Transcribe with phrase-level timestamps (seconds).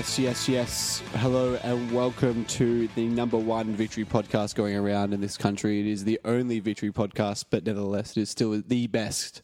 [0.00, 1.02] Yes, yes, yes.
[1.16, 5.78] Hello and welcome to the number one victory podcast going around in this country.
[5.80, 9.42] It is the only victory podcast, but nevertheless, it is still the best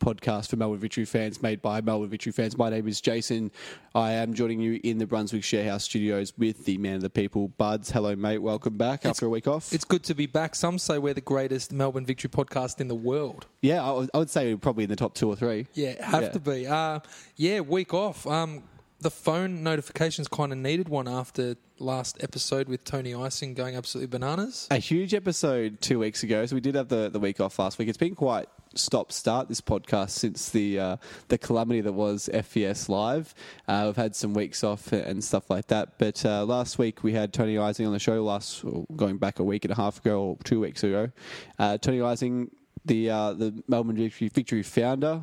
[0.00, 2.56] podcast for Melbourne Victory fans, made by Melbourne Victory fans.
[2.56, 3.50] My name is Jason.
[3.94, 7.48] I am joining you in the Brunswick Sharehouse studios with the man of the people,
[7.48, 7.90] Buds.
[7.90, 8.38] Hello, mate.
[8.38, 9.74] Welcome back after a week off.
[9.74, 10.54] It's good to be back.
[10.54, 13.44] Some say we're the greatest Melbourne Victory podcast in the world.
[13.60, 15.66] yeah, I would- I would say we're probably in the top two or three.
[15.74, 16.28] Yeah, have Yeah.
[16.30, 16.66] to be.
[16.66, 17.00] Uh,
[17.36, 18.26] yeah, week off.
[18.26, 18.62] Um,
[19.00, 24.08] the phone notifications kind of needed one after last episode with Tony Ising going absolutely
[24.08, 24.66] bananas.
[24.70, 26.44] a huge episode two weeks ago.
[26.46, 27.88] So we did have the, the week off last week.
[27.88, 30.96] It's been quite stop start this podcast since the uh,
[31.28, 33.34] the calamity that was FBS Live.
[33.66, 35.98] Uh, we've had some weeks off and stuff like that.
[35.98, 38.22] But uh, last week we had Tony Ising on the show.
[38.24, 38.64] Last
[38.96, 41.10] going back a week and a half ago or two weeks ago,
[41.58, 42.50] uh, Tony Ising.
[42.88, 45.22] The uh, the Melbourne Victory, Victory founder,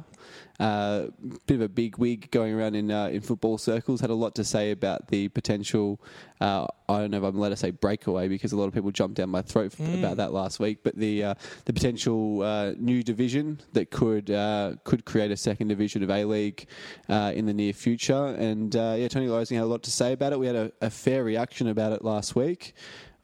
[0.59, 1.07] uh,
[1.47, 4.01] bit of a big wig going around in uh, in football circles.
[4.01, 5.99] Had a lot to say about the potential.
[6.39, 8.91] Uh, I don't know if I'm allowed to say breakaway because a lot of people
[8.91, 10.79] jumped down my throat about that last week.
[10.83, 11.33] But the uh,
[11.65, 16.23] the potential uh, new division that could uh, could create a second division of A
[16.25, 16.67] League
[17.09, 18.35] uh, in the near future.
[18.37, 20.39] And uh, yeah, Tony Losing had a lot to say about it.
[20.39, 22.73] We had a, a fair reaction about it last week.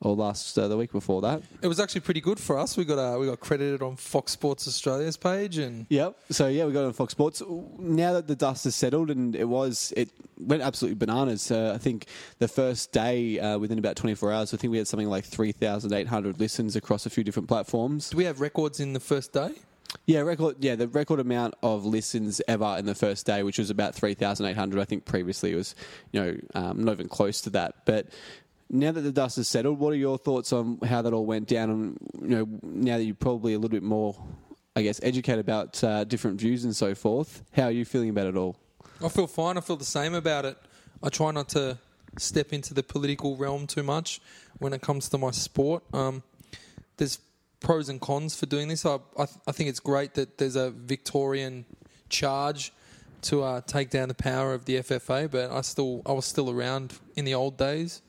[0.03, 1.43] Or last uh, the week before that.
[1.61, 2.75] It was actually pretty good for us.
[2.75, 6.17] We got uh, we got credited on Fox Sports Australia's page, and Yep.
[6.31, 7.43] So yeah, we got it on Fox Sports.
[7.77, 11.51] Now that the dust has settled, and it was, it went absolutely bananas.
[11.51, 12.07] Uh, I think
[12.39, 16.39] the first day, uh, within about 24 hours, I think we had something like 3,800
[16.39, 18.09] listens across a few different platforms.
[18.09, 19.51] do we have records in the first day?
[20.05, 20.55] Yeah, record.
[20.59, 24.79] Yeah, the record amount of listens ever in the first day, which was about 3,800.
[24.79, 25.75] I think previously it was,
[26.11, 27.75] you know, um, not even close to that.
[27.85, 28.07] But
[28.71, 31.47] now that the dust has settled, what are your thoughts on how that all went
[31.47, 31.69] down?
[31.69, 34.15] And you know, now that you're probably a little bit more,
[34.75, 38.27] I guess, educated about uh, different views and so forth, how are you feeling about
[38.27, 38.55] it all?
[39.03, 39.57] I feel fine.
[39.57, 40.57] I feel the same about it.
[41.03, 41.79] I try not to
[42.17, 44.21] step into the political realm too much
[44.59, 45.83] when it comes to my sport.
[45.93, 46.23] Um,
[46.95, 47.19] there's
[47.59, 48.85] pros and cons for doing this.
[48.85, 51.65] I, I, I think it's great that there's a Victorian
[52.09, 52.71] charge
[53.23, 56.49] to uh, take down the power of the FFA, but I still I was still
[56.49, 58.01] around in the old days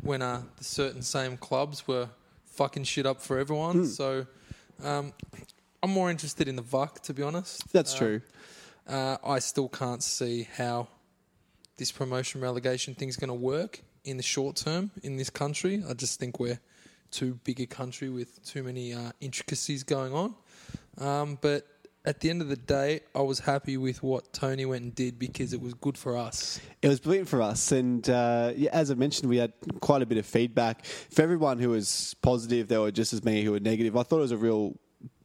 [0.00, 2.08] when uh, the certain same clubs were
[2.46, 3.86] fucking shit up for everyone.
[3.86, 4.26] So
[4.82, 5.12] um,
[5.82, 7.70] I'm more interested in the VUC, to be honest.
[7.72, 8.20] That's Uh, true.
[8.88, 10.88] uh, I still can't see how
[11.76, 15.82] this promotion relegation thing's going to work in the short term in this country.
[15.88, 16.60] I just think we're
[17.10, 20.34] too big a country with too many uh, intricacies going on.
[20.98, 21.66] Um, but
[22.04, 25.18] at the end of the day, I was happy with what Tony went and did
[25.18, 26.60] because it was good for us.
[26.80, 30.06] It was brilliant for us, and uh, yeah, as I mentioned, we had quite a
[30.06, 32.68] bit of feedback for everyone who was positive.
[32.68, 33.96] There were just as many who were negative.
[33.96, 34.74] I thought it was a real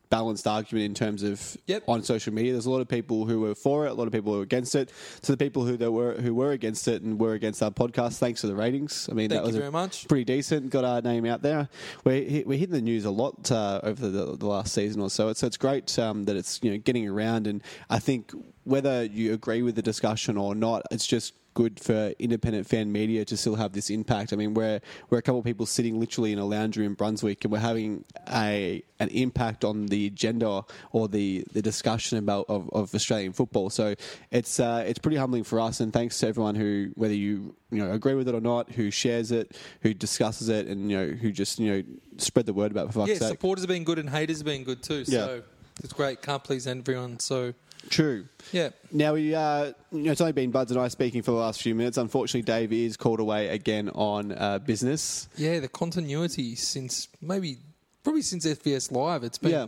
[0.10, 1.84] balanced argument in terms of Yep.
[1.88, 2.52] on social media.
[2.54, 4.44] There's a lot of people who were for it, a lot of people who were
[4.44, 4.92] against it.
[5.24, 8.42] To the people who were who were against it and were against our podcast, thanks
[8.42, 9.08] for the ratings.
[9.12, 10.08] I mean, Thank that was very much.
[10.08, 10.70] pretty decent.
[10.70, 11.70] Got our name out there.
[12.04, 15.32] We're we're hitting the news a lot uh, over the, the last season or so.
[15.34, 18.32] So it's great um, that it's you know getting around, and I think
[18.64, 23.26] whether you agree with the discussion or not, it's just good for independent fan media
[23.26, 24.32] to still have this impact.
[24.32, 24.80] I mean, we're
[25.10, 27.58] we're a couple of people sitting literally in a lounge room in Brunswick, and we're
[27.72, 33.34] having a an impact on the agenda or the, the discussion about of, of Australian
[33.34, 33.70] football.
[33.72, 33.96] So
[34.30, 37.84] it's uh, it's pretty humbling for us, and thanks to everyone who, whether you you
[37.84, 41.08] know agree with it or not, who shares it, who discusses it, and you know
[41.10, 41.84] who just you know
[42.18, 43.30] spread the word about it for fuck's Yeah, sake.
[43.30, 45.06] supporters have been good and haters have been good too.
[45.06, 45.42] So Yeah.
[45.84, 46.22] it's great.
[46.22, 47.18] Can't please everyone.
[47.20, 47.54] So
[47.90, 48.26] True.
[48.52, 51.38] yeah, Now we, uh, you know, it's only been Buds and I speaking for the
[51.38, 51.98] last few minutes.
[51.98, 55.28] Unfortunately, Dave is called away again on uh, business.
[55.38, 57.58] yeah, the continuity since maybe
[58.04, 59.24] probably since FBS Live.
[59.24, 59.52] It's been.
[59.52, 59.66] Yeah.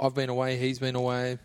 [0.00, 0.56] I've been away.
[0.56, 1.38] He's been away.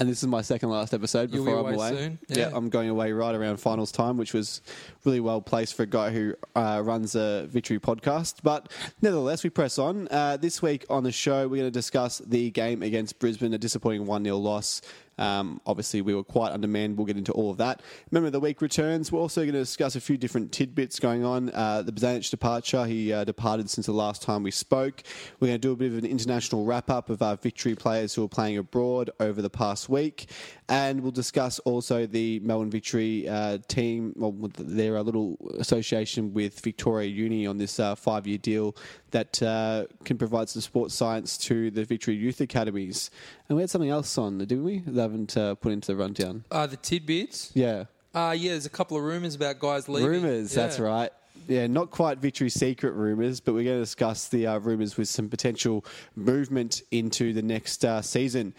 [0.00, 1.96] And this is my second last episode You'll before be I'm away away.
[2.00, 2.18] soon?
[2.28, 2.38] Yeah.
[2.48, 2.50] Yeah.
[2.56, 4.60] I'm going away right around finals time, which was
[5.04, 8.36] really well placed for a guy who uh, runs a Victory podcast.
[8.42, 10.08] But nevertheless, we press on.
[10.10, 13.58] Uh, this week on the show, we're going to discuss the game against Brisbane, a
[13.58, 14.82] disappointing 1 0 loss.
[15.18, 16.96] Um, obviously, we were quite undermanned.
[16.96, 17.82] We'll get into all of that.
[18.10, 19.12] Member of the week returns.
[19.12, 21.50] We're also going to discuss a few different tidbits going on.
[21.50, 22.84] Uh, the Bozanic departure.
[22.86, 25.02] He uh, departed since the last time we spoke.
[25.40, 28.14] We're going to do a bit of an international wrap up of our victory players
[28.14, 30.30] who are playing abroad over the past week.
[30.68, 36.32] And we'll discuss also the Melbourne Victory uh, team, well, with their uh, little association
[36.32, 38.76] with Victoria Uni on this uh, five year deal
[39.12, 43.10] that uh, can provide some sports science to the Victory Youth Academies.
[43.48, 44.80] And we had something else on, didn't we?
[44.80, 46.44] That I haven't uh, put into the rundown.
[46.50, 47.52] Uh, the tidbits.
[47.54, 47.84] Yeah.
[48.14, 50.10] Uh, yeah, there's a couple of rumours about guys leaving.
[50.10, 51.10] Rumours, that's right.
[51.48, 55.08] Yeah, not quite victory secret rumours, but we're going to discuss the uh, rumours with
[55.08, 58.54] some potential movement into the next uh, season.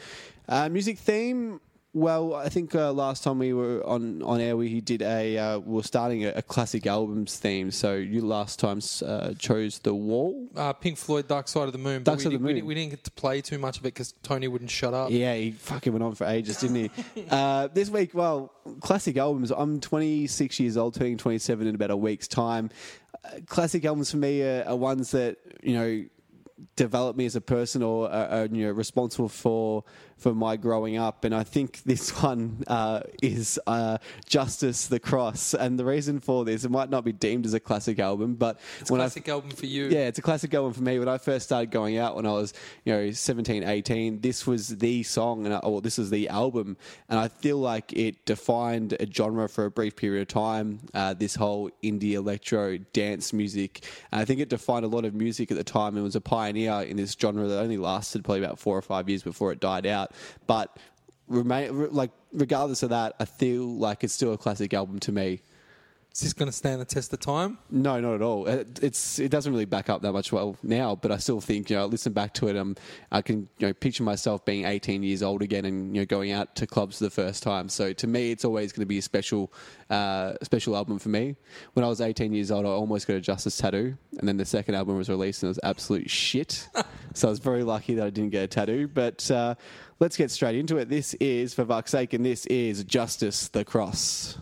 [0.49, 1.61] Uh, music theme,
[1.95, 5.59] Well, I think uh, last time we were on, on air, we did a uh,
[5.59, 7.69] we were starting a, a classic albums theme.
[7.69, 10.47] So you last time uh, chose the Wall.
[10.55, 11.99] Uh, Pink Floyd, Dark Side of the Moon.
[11.99, 12.55] but Dark we, Side of the we Moon.
[12.55, 15.11] didn't- we didn't get to play too much of it because Tony wouldn't shut up.
[15.11, 16.77] Yeah, he fucking went on for ages, didn't
[17.15, 17.25] he?
[17.29, 18.51] uh, this week, well,
[18.81, 19.51] classic albums.
[19.51, 22.71] I'm 26 years old, turning 27 in about a week's time.
[23.23, 26.03] Uh, classic albums for me are, are ones that you know
[26.75, 29.83] develop me as a person or are, are you know responsible for
[30.23, 31.25] for my growing up.
[31.25, 35.53] And I think this one uh, is uh, Justice the Cross.
[35.53, 38.59] And the reason for this, it might not be deemed as a classic album, but
[38.79, 39.85] It's a when I classic album for you.
[39.89, 40.97] yeah, it's a classic album for me.
[40.97, 42.53] When I first started going out when I was,
[42.85, 46.77] you know, 17, 18, this was the song, and I, or this was the album,
[47.09, 50.79] and I feel like it defined a genre for a brief period of time.
[50.93, 55.13] Uh, this whole indie electro dance music, and I think it defined a lot of
[55.13, 55.95] music at the time.
[55.95, 59.09] and was a pioneer in this genre that only lasted probably about four or five
[59.09, 60.12] years before it died out.
[60.47, 60.75] But
[61.27, 65.11] remain re- like regardless of that, I feel like it's still a classic album to
[65.11, 65.41] me.
[66.13, 67.57] Is this going to stand the test of time?
[67.71, 68.45] No, not at all.
[68.45, 71.71] It, it's it doesn't really back up that much well now, but I still think
[71.71, 72.75] you know, I listen back to it, um,
[73.11, 76.31] I can you know picture myself being 18 years old again and you know going
[76.31, 77.67] out to clubs for the first time.
[77.67, 79.51] So to me, it's always going to be a special,
[79.89, 81.35] uh, special album for me.
[81.73, 84.45] When I was 18 years old, I almost got a Justice tattoo, and then the
[84.45, 86.69] second album was released and it was absolute shit.
[87.15, 88.87] so I was very lucky that I didn't get a tattoo.
[88.87, 89.55] But uh,
[89.99, 90.89] let's get straight into it.
[90.89, 94.37] This is for fuck's sake, and this is Justice the Cross.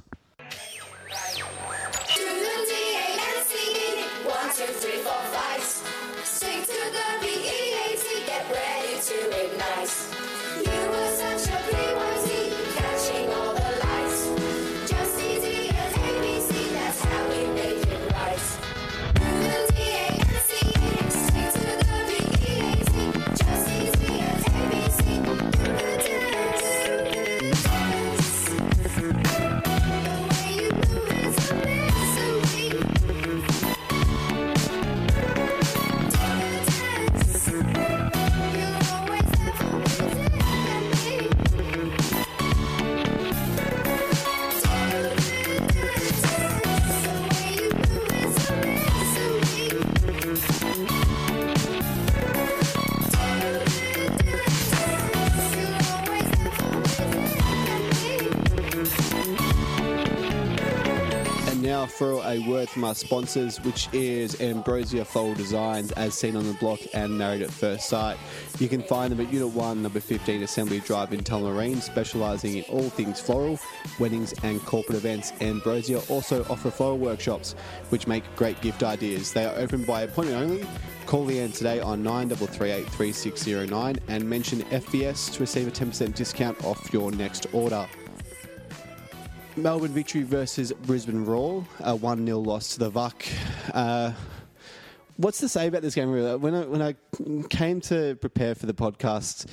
[61.81, 66.54] Now a word from our sponsors, which is Ambrosia Floral Designs, as seen on the
[66.54, 68.18] block and married at first sight.
[68.60, 72.63] You can find them at Unit 1, number 15, Assembly Drive in Tullamarine, specialising in
[72.66, 73.60] all things floral,
[73.98, 75.33] weddings and corporate events.
[75.42, 77.54] Ambrosia also offer floral workshops,
[77.89, 79.34] which make great gift ideas.
[79.34, 80.68] They are open by appointment only.
[81.07, 86.94] Call Leanne today on 9338 3609 and mention FBS to receive a 10% discount off
[86.94, 87.88] your next order.
[89.62, 93.27] Melbourne victory versus Brisbane Roar, a 1 0 loss to the Vuck.
[93.72, 94.12] Uh,
[95.18, 96.36] what's to say about this game, really?
[96.36, 96.96] When I, when I
[97.50, 99.46] came to prepare for the podcast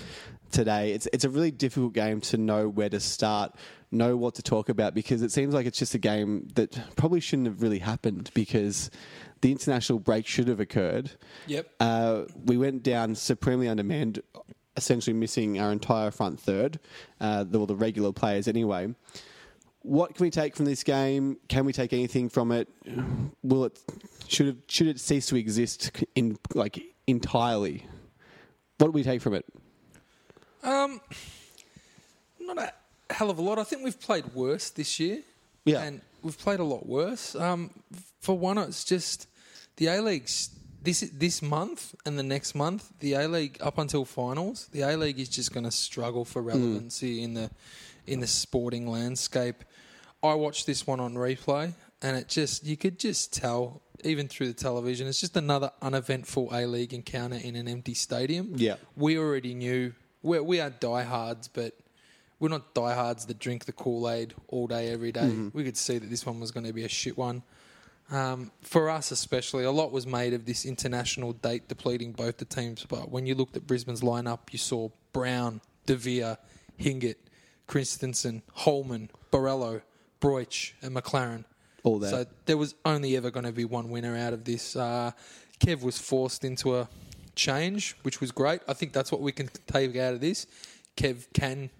[0.50, 3.54] today, it's, it's a really difficult game to know where to start,
[3.90, 7.20] know what to talk about, because it seems like it's just a game that probably
[7.20, 8.90] shouldn't have really happened because
[9.42, 11.10] the international break should have occurred.
[11.48, 11.70] Yep.
[11.80, 14.22] Uh, we went down supremely undermanned,
[14.74, 16.80] essentially missing our entire front third,
[17.20, 18.94] uh, the, well, the regular players anyway.
[19.82, 21.38] What can we take from this game?
[21.48, 22.68] Can we take anything from it?
[23.42, 23.78] Will it
[24.26, 27.86] should it should it cease to exist in like entirely?
[28.78, 29.44] What do we take from it?
[30.62, 31.00] Um,
[32.40, 32.72] not a
[33.12, 33.58] hell of a lot.
[33.58, 35.22] I think we've played worse this year.
[35.64, 35.82] Yeah.
[35.82, 37.34] And we've played a lot worse.
[37.34, 37.70] Um,
[38.20, 39.28] for one, it's just
[39.76, 40.50] the A League's
[40.82, 42.92] this this month and the next month.
[43.00, 46.42] The A League up until finals, the A League is just going to struggle for
[46.42, 47.50] relevancy in the
[48.08, 49.64] in the sporting landscape.
[50.22, 53.82] I watched this one on replay, and it just you could just tell.
[54.04, 58.52] Even through the television, it's just another uneventful A League encounter in an empty stadium
[58.54, 58.76] Yeah.
[58.94, 61.76] we already knew we're, we are diehards, but
[62.38, 65.28] we're not diehards that drink the Kool Aid all day, every day.
[65.52, 67.42] We could see that this one was going to be a shit one.
[68.12, 72.44] Um, for us, especially, a lot was made of this international date depleting both the
[72.44, 72.86] teams.
[72.88, 76.36] But when you looked at Brisbane's lineup, you saw Brown, Devere,
[76.76, 77.18] Hingert,
[77.68, 79.82] Kristensen, Holman, Borrello,
[80.20, 81.44] Broich, and Maclaren.
[81.84, 82.10] All there.
[82.10, 84.74] So there was only ever going to be one winner out of this.
[84.74, 85.12] Uh,
[85.60, 86.88] Kev was forced into a
[87.36, 88.60] change, which was great.
[88.66, 90.46] I think that's what we can take out of this.
[90.96, 91.70] Kev can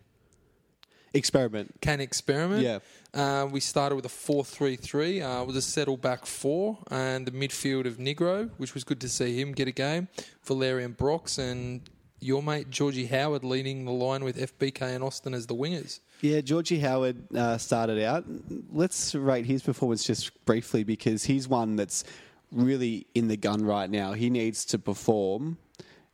[1.14, 1.74] Experiment.
[1.80, 2.62] can experiment.
[2.62, 2.78] Yeah.
[3.14, 5.22] Uh, we started with a 4 3 3.
[5.22, 9.08] Uh, with a settle back four and the midfield of Nigro, which was good to
[9.08, 10.08] see him get a game.
[10.44, 11.80] Valerian Brox and
[12.20, 16.00] your mate Georgie Howard leading the line with FBK and Austin as the wingers.
[16.20, 18.24] Yeah, Georgie Howard uh, started out.
[18.72, 22.04] Let's rate his performance just briefly because he's one that's
[22.50, 24.12] really in the gun right now.
[24.14, 25.58] He needs to perform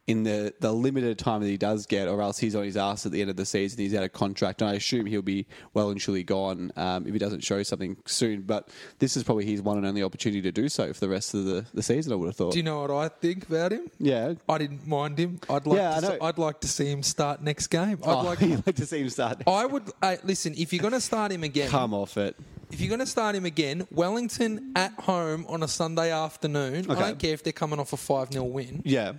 [0.07, 3.07] in the, the limited time that he does get, or else he's on his ass
[3.07, 3.79] at the end of the season.
[3.79, 7.13] He's out of contract, and I assume he'll be well and truly gone um, if
[7.15, 8.43] he doesn't show something soon.
[8.43, 8.69] But
[8.99, 11.47] this is probably his one and only opportunity to do so for the rest of
[11.47, 12.53] the, the season, I would have thought.
[12.53, 13.91] Do you know what I think about him?
[13.99, 14.35] yeah.
[14.49, 15.41] I didn't mind him.
[15.49, 16.19] I'd like Yeah, to, know.
[16.21, 17.99] I'd like to see him start next game.
[18.05, 19.43] I'd Oh, like like to see him start.
[19.47, 21.71] I would uh, listen if you're going to start him again.
[21.71, 22.37] Come off it.
[22.71, 26.91] If you're going to start him again, Wellington at home on a Sunday afternoon.
[26.91, 26.93] Okay.
[27.01, 28.83] I don't care if they're coming off a five 0 win.
[28.85, 29.13] Yeah.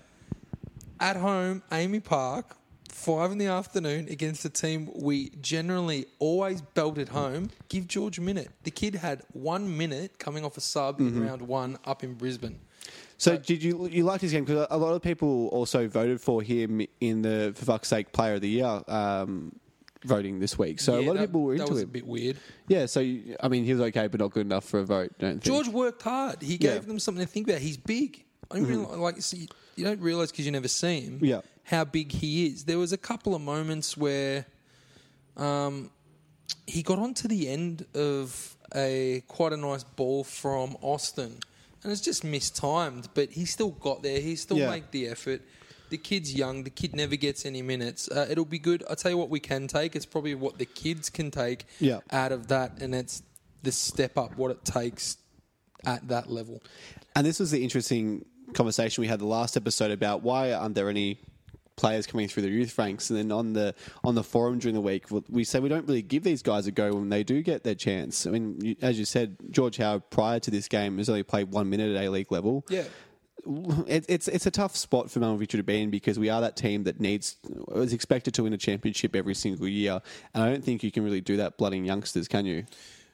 [1.00, 2.56] At home, AAMI Park,
[2.90, 7.50] five in the afternoon against a team we generally always belt at home.
[7.70, 8.50] Give George a minute.
[8.64, 11.18] The kid had one minute coming off a sub Mm-hmm.
[11.18, 12.60] in round one up in Brisbane.
[13.18, 16.42] So did you you liked his game because a lot of people also voted for
[16.42, 19.54] him in the for fuck's sake Player of the Year um,
[20.06, 20.80] voting this week.
[20.80, 21.90] So a lot that- of people were that into was him.
[21.90, 22.38] a bit weird.
[22.68, 22.86] Yeah.
[22.86, 25.14] So you- I mean, he was okay, but not good enough for a vote.
[25.20, 25.44] Don't think.
[25.44, 26.42] George worked hard.
[26.42, 26.78] He gave Yeah.
[26.80, 26.88] Mm-hmm.
[26.88, 27.60] them something to think about.
[27.62, 28.24] He's big.
[28.52, 31.20] I didn't realize, like see, you don't realize because you never see him.
[31.22, 31.42] Yeah.
[31.64, 32.66] how big he is.
[32.66, 34.46] There was a couple of moments where,
[35.36, 35.90] um,
[36.68, 41.40] he got onto the end of a quite a nice ball from Austin,
[41.84, 43.10] and it's just mistimed.
[43.14, 44.20] But he still got there.
[44.20, 44.70] He still Yeah.
[44.72, 45.42] made the effort.
[45.90, 46.64] The kid's young.
[46.64, 48.10] The kid never gets any minutes.
[48.10, 48.84] Uh, it'll be good.
[48.90, 49.96] I'll tell you what we can take.
[49.96, 52.00] It's probably what the kids can take Yeah.
[52.12, 53.22] out of that, and it's
[53.64, 55.18] the step up, what it takes
[55.84, 56.62] at that level.
[57.16, 58.26] And this was the interesting
[58.56, 61.20] conversation we had the last episode about why aren't there any
[61.76, 63.10] players coming through the youth ranks?
[63.10, 66.02] And then on the on the forum during the week, we say we don't really
[66.02, 68.26] give these guys a go when they do get their chance.
[68.26, 71.52] I mean, you, as you said, George Howard prior to this game has only played
[71.52, 72.66] one minute at A League level.
[72.70, 72.86] Yeah.
[73.88, 76.42] it, it's it's a tough spot for Melbourne Victory to be in because we are
[76.42, 77.38] that team that needs
[77.76, 80.02] is expected to win a championship every single year,
[80.34, 82.66] and I don't think you can really do that blooding youngsters, can you?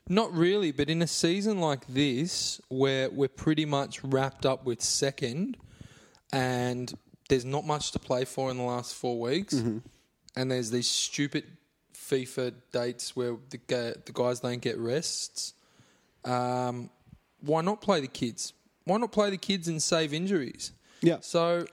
[0.07, 4.81] Not really, but in a season like this, where we're pretty much wrapped up with
[4.81, 5.57] second,
[6.33, 6.93] and
[7.29, 9.53] there's not much to play for in the last four weeks,
[10.35, 11.45] and there's these stupid
[11.95, 13.59] FIFA dates where the
[14.05, 15.53] the guys don't get rests.
[16.25, 16.89] Um,
[17.39, 18.53] why not play the kids?
[18.83, 20.71] Why not play the kids and save injuries?
[21.01, 21.17] Yeah.
[21.21, 21.65] So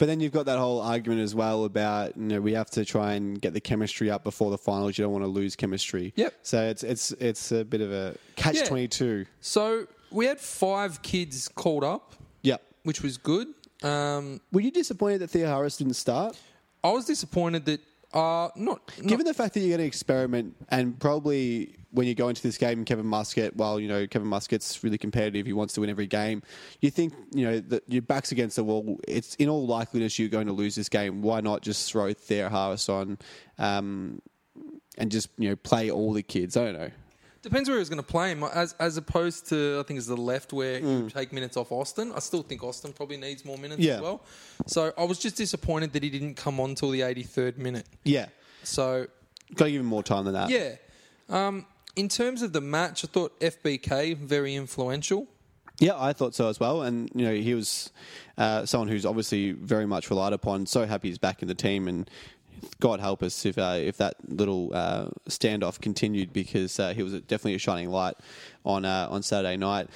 [0.00, 2.86] But then you've got that whole argument as well about you know we have to
[2.86, 4.96] try and get the chemistry up before the finals.
[4.96, 6.14] You don't want to lose chemistry.
[6.16, 6.34] Yep.
[6.42, 8.64] So it's it's it's a bit of a catch Yeah.
[8.64, 9.26] twenty two.
[9.42, 12.62] so we had five kids called up, Yep.
[12.84, 13.48] which was good.
[13.82, 16.34] Um, Were you disappointed that Theo Harris didn't start?
[16.82, 17.80] I was disappointed that
[18.12, 22.14] uh, not, not Given the fact that you're going to experiment, and probably when you
[22.14, 25.74] go into this game, Kevin Muscat, while you know Kevin Muscat's really competitive, he wants
[25.74, 26.42] to win every game.
[26.80, 28.98] You think you know that your back's against the wall.
[29.08, 31.22] It's in all likeliness you're going to lose this game.
[31.22, 33.18] Why not just throw Theo Harris on,
[33.58, 34.22] um,
[34.98, 36.56] and just you know play all the kids?
[36.56, 36.90] I don't know.
[37.42, 38.44] Depends where he's going to play him.
[38.44, 42.12] As as opposed to, I think it's the left where you take minutes off Austin.
[42.14, 43.94] I still think Austin probably needs more minutes Yeah.
[43.94, 44.22] as well.
[44.66, 47.86] So I was just disappointed that he didn't come on till the 83rd minute.
[48.04, 48.26] Yeah,
[48.62, 49.06] So
[49.54, 50.50] got to give him more time than that.
[50.50, 50.74] yeah,
[51.30, 51.64] um,
[51.96, 55.26] in terms of the match, I thought FBK very influential.
[55.78, 56.82] Yeah, I thought so as well.
[56.82, 57.90] And you know, he was
[58.36, 60.66] uh, someone who's obviously very much relied upon.
[60.66, 62.08] So happy he's back in the team, and
[62.80, 67.14] God help us if uh, if that little uh, standoff continued because uh, he was
[67.14, 68.14] definitely a shining light
[68.64, 69.88] on uh, on Saturday night.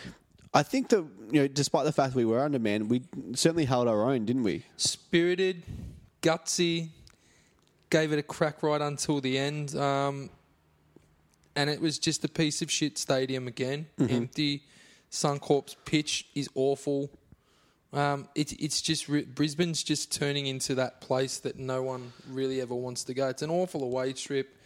[0.54, 3.02] I think that you know, despite the fact we were undermanned, we
[3.34, 4.64] certainly held our own, didn't we?
[4.76, 5.64] Spirited,
[6.22, 6.88] gutsy,
[7.90, 9.74] gave it a crack right until the end.
[9.74, 10.30] Um,
[11.56, 13.86] and it was just a piece of shit stadium again.
[13.98, 14.62] Empty.
[15.10, 17.10] Suncorp's pitch is awful.
[17.92, 19.06] Um, it, it's just
[19.36, 23.28] Brisbane's just turning into that place that no one really ever wants to go.
[23.28, 24.56] It's an awful away trip.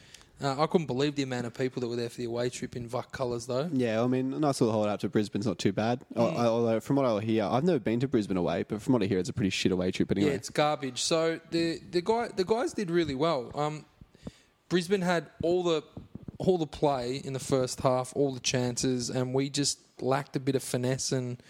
[0.42, 2.76] Uh, I couldn't believe the amount of people that were there for the away trip
[2.76, 3.68] in VUC colours, though.
[3.72, 6.00] Yeah, I mean, a nice little hold up to Brisbane's not too bad.
[6.16, 9.02] Al- Although, from what I hear, I've never been to Brisbane away, but from what
[9.02, 10.30] I hear, it's a pretty shit away trip anyway.
[10.30, 11.02] Yeah, it's garbage.
[11.02, 13.50] So the the guy the guys did really well.
[13.54, 13.84] Um,
[14.68, 15.82] Brisbane had all the
[16.38, 20.40] all the play in the first half, all the chances, and we just lacked a
[20.40, 21.42] bit of finesse and.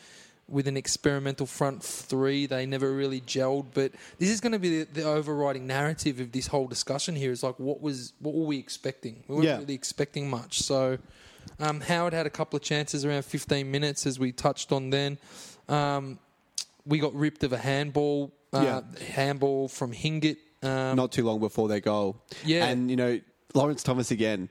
[0.50, 3.66] With an experimental front three, they never really gelled.
[3.75, 7.30] But this is going to be the, the overriding narrative of this whole discussion here.
[7.33, 9.23] Is like, what was what were we expecting?
[9.28, 9.59] We weren't Yeah.
[9.59, 10.61] really expecting much.
[10.62, 10.97] So
[11.61, 15.18] um, Howard had a couple of chances around 15 minutes, as we touched on then.
[15.68, 16.18] Um,
[16.87, 18.80] we got ripped of a handball, uh,
[19.12, 20.38] handball from Hingert.
[20.62, 22.23] Um, not too long before their goal.
[22.42, 22.68] Yeah.
[22.68, 23.21] and you know
[23.52, 24.49] Lawrence Thomas again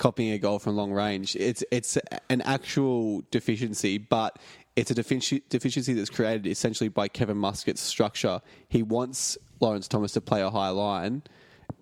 [0.00, 1.36] copying a goal from long range.
[1.36, 1.96] It's it's
[2.28, 4.38] an actual deficiency, but
[4.74, 8.40] it's a defici- deficiency that's created essentially by Kevin Muscat's structure.
[8.68, 11.22] He wants Lawrence Thomas to play a high line,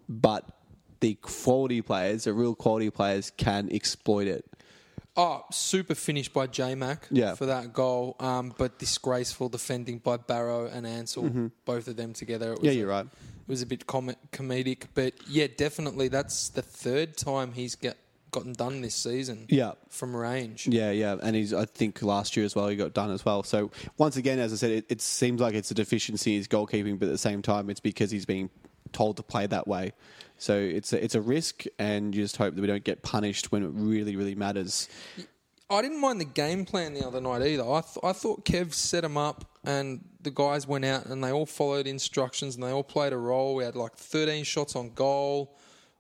[0.09, 0.45] but
[1.01, 4.45] the quality players, the real quality players, can exploit it.
[5.17, 7.35] Oh, super finish by J Mac Yeah.
[7.35, 12.53] for that goal, um, but disgraceful defending by Baró and Ansell, both of them together.
[12.53, 12.67] It was Mm-hmm.
[12.67, 13.07] Yeah, a- you're right.
[13.07, 17.97] It was a bit com- comedic, but yeah, definitely that's the third time he's get,
[18.31, 19.47] gotten done this season.
[19.49, 19.73] Yeah.
[19.89, 20.67] from range.
[20.67, 21.53] Yeah, yeah, and he's.
[21.55, 23.43] I think last year as well he got done as well.
[23.43, 26.49] So once again, as I said, it, it seems like it's a deficiency in his
[26.49, 28.51] goalkeeping, but at the same time, it's because he's being
[28.93, 29.93] told to play that way.
[30.39, 33.51] So it's a, it's a risk, and you just hope that we don't get punished
[33.51, 34.89] when it really, really matters.
[35.71, 37.63] I didn't mind the game plan the other night either.
[37.63, 41.31] I, th- I thought Kev set him up and the guys went out and they
[41.31, 43.55] all followed instructions and they all played a role.
[43.55, 45.59] We had like 13 shots on goal,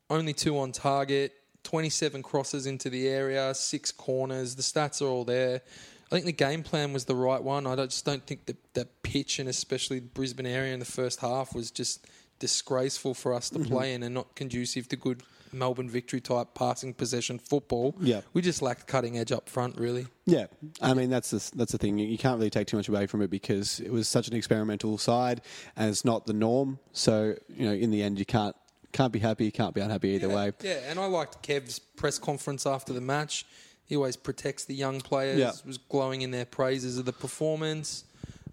[0.08, 1.34] only two on target,
[1.68, 4.54] 27 crosses into the area, six corners.
[4.54, 5.60] The stats are all there.
[6.06, 7.66] I think the game plan was the right one.
[7.66, 11.20] I just don't think that that pitch and especially the Brisbane area in the first
[11.20, 12.06] half was just
[12.38, 13.70] disgraceful for us to mm-hmm.
[13.70, 15.22] play in and not conducive to good
[15.52, 17.94] Melbourne victory type passing possession football.
[18.00, 18.22] Yeah.
[18.32, 20.06] We just lacked cutting edge up front, really.
[20.24, 20.46] Yeah,
[20.80, 21.98] I mean that's the, that's the thing.
[21.98, 24.34] You you can't really take too much away from it because it was such an
[24.34, 25.42] experimental side,
[25.76, 26.78] and it's not the norm.
[26.92, 28.56] So you know, in the end, you can't
[28.98, 30.52] can't be happy, can't be unhappy either yeah, way.
[30.60, 33.46] Yeah, and I liked Kev's press conference after the match.
[33.86, 35.38] He always protects the young players.
[35.38, 35.52] Yeah.
[35.64, 38.04] Was glowing in their praises of the performance.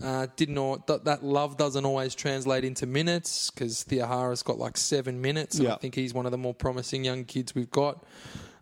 [0.03, 4.77] Uh, didn't that, that love doesn't always translate into minutes because Theo Harris got like
[4.77, 5.57] seven minutes.
[5.57, 8.05] And I think he's one of the more promising young kids we've got.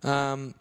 [0.03, 0.55] Um,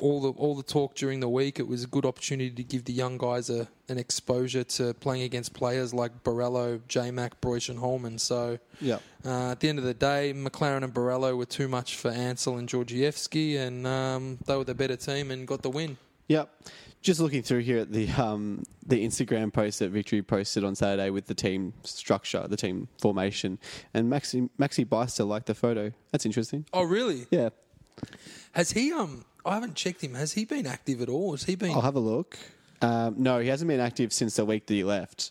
[0.00, 2.84] all the all the talk during the week, it was a good opportunity to give
[2.84, 7.68] the young guys a, an exposure to playing against players like Borrello, J Mac, Broich,
[7.68, 8.18] and Holman.
[8.18, 11.96] So Yeah, uh, at the end of the day, Maclaren and Borello were too much
[11.96, 15.96] for Ansell and Georgievski, and um, they were the better team and got the win.
[16.28, 16.50] Yep.
[17.02, 21.10] Just looking through here at the um, the Instagram post that Victory posted on Saturday
[21.10, 23.58] with the team structure, the team formation,
[23.94, 25.92] and Maxi Maxi Beister liked the photo.
[26.10, 26.66] That's interesting.
[26.72, 27.26] Oh, really?
[27.30, 27.50] Yeah,
[28.52, 28.92] Has he?
[28.92, 30.14] Um, I haven't checked him.
[30.14, 31.30] Has he been active at all?
[31.32, 31.70] Has he been?
[31.70, 32.36] I'll have a look.
[32.82, 35.30] Um, no, he hasn't been active since the week that he left.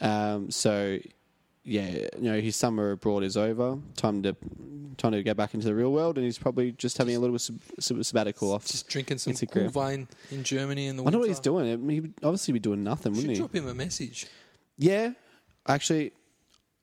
[0.00, 0.98] Um, so,
[1.64, 3.78] yeah, you know, his summer abroad is over.
[3.96, 4.34] Time to
[4.96, 7.38] time to get back into the real world, and he's probably just having a little
[7.38, 8.66] sab- sab- sabbatical off.
[8.66, 9.70] just drinking some Instagram.
[9.72, 11.18] cool vein in Germany in the I winter.
[11.18, 11.70] what he's doing.
[11.72, 13.38] I mean, He would obviously be doing nothing, Should wouldn't he?
[13.38, 14.26] drop him a message.
[14.78, 15.12] Yeah,
[15.68, 16.12] actually,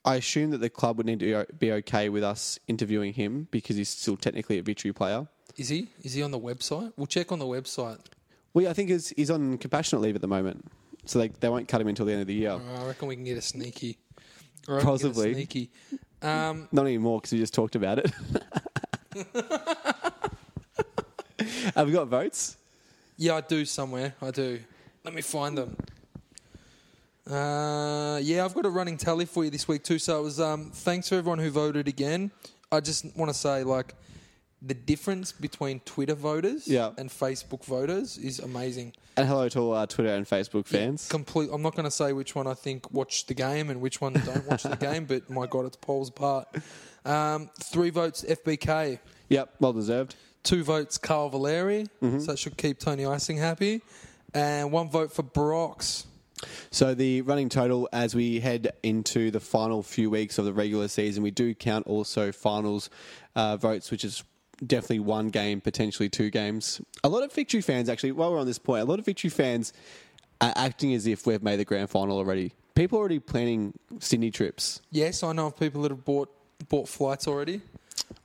[0.06, 3.76] I assume that the club would need to be okay with us interviewing him because
[3.76, 5.28] he's still technically a Victory player.
[5.58, 5.90] Is he?
[6.04, 6.94] Is he on the website?
[6.98, 8.00] We'll check on the website.
[8.54, 10.66] Well, yeah, I think he's, he's on compassionate leave at the moment,
[11.06, 12.52] so they, they won't cut him until the end of the year.
[12.52, 13.98] Uh, I reckon we can get a sneaky.
[14.68, 15.34] I reckon we can get a Possibly.
[15.34, 15.70] sneaky.
[16.22, 18.12] Um, Not anymore because we just talked about it.
[21.76, 22.58] Have we got votes?
[23.18, 24.16] Yeah, I do somewhere.
[24.22, 24.60] I do.
[25.04, 25.76] Let me find them.
[27.30, 30.00] Uh, yeah, I've got a running tally for you this week too.
[30.00, 32.32] So it was um, thanks for everyone who voted again.
[32.72, 33.94] I just want to say like
[34.66, 36.92] the difference between Twitter voters Yeah.
[36.98, 38.94] and Facebook voters is amazing.
[39.18, 41.08] And hello to all our Twitter and Facebook fans.
[41.10, 41.50] Complete.
[41.52, 44.14] I'm not going to say which one I think watched the game and which one
[44.14, 46.48] don't watch the game, but my God, it's polls apart.
[47.06, 49.00] Um, three votes FBK.
[49.30, 50.16] Yep, well deserved.
[50.44, 52.20] Two votes Carl Valeri, Mm-hmm.
[52.20, 53.82] so that should keep Tony Ising happy,
[54.34, 56.06] and one vote for Brox.
[56.72, 60.88] So the running total as we head into the final few weeks of the regular
[60.90, 62.90] season, we do count also finals
[63.36, 64.24] uh, votes, which is
[64.66, 66.82] definitely one game, potentially two games.
[67.04, 69.30] A lot of victory fans, actually, while we're on this point, a lot of victory
[69.30, 69.74] fans
[70.42, 72.54] are acting as if we've made the grand final already.
[72.76, 74.82] People are already planning Sydney trips.
[74.92, 76.30] Yes, I know of people that have bought
[76.70, 77.62] bought flights already.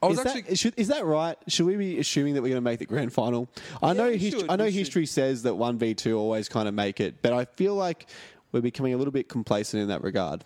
[0.03, 1.37] I was Is, actually that, should, is that right?
[1.49, 3.49] Should we be assuming that we're going to make the grand final?
[3.83, 4.79] I know, hist- should, I know we should.
[4.79, 8.07] history says that one v two always kind of make it, but I feel like
[8.53, 10.45] we're becoming a little bit complacent in that regard.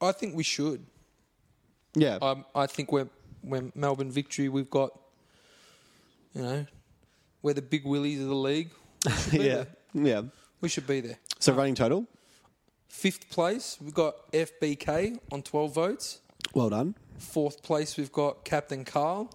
[0.00, 0.84] I think we should.
[1.94, 3.08] Yeah, Um, I think we're
[3.42, 4.48] we're Melbourne victory.
[4.48, 4.98] We've got,
[6.34, 6.66] you know,
[7.42, 8.70] we're the big willies of the league.
[9.06, 9.66] We should be yeah, there.
[9.94, 10.22] yeah.
[10.60, 11.18] We should be there.
[11.38, 12.06] So running total,
[12.88, 16.20] Fifth place, we've got FBK on 12 votes.
[16.54, 16.94] well done.
[17.18, 19.30] Fourth place, we've got Captain Carl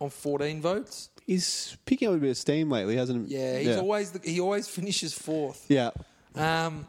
[0.00, 1.08] on 14 votes.
[1.26, 3.36] He's picking up a bit of steam lately, hasn't he?
[3.36, 5.64] Yeah, he's always the, he always finishes fourth.
[5.68, 5.90] Yeah,
[6.34, 6.86] Um,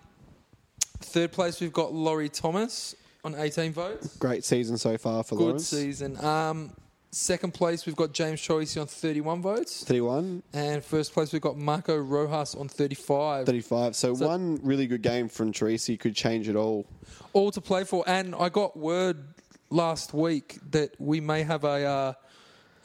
[1.00, 4.18] third place, we've got Laurie Thomas on 18 votes.
[4.18, 5.68] great season so far for Good Lawrence.
[5.68, 6.24] season.
[6.24, 6.72] Um,
[7.12, 9.84] second place, we've got James Troisi on 31 votes.
[9.86, 10.44] Thirty-one.
[10.54, 13.46] And first place, we've got Marco Rojas on 35.
[13.46, 13.96] 35.
[13.96, 16.86] So, So- one really good game from Troisi could change it all.
[17.34, 18.04] All to play for.
[18.08, 19.24] And I got word
[19.70, 22.14] last week that we may have a uh,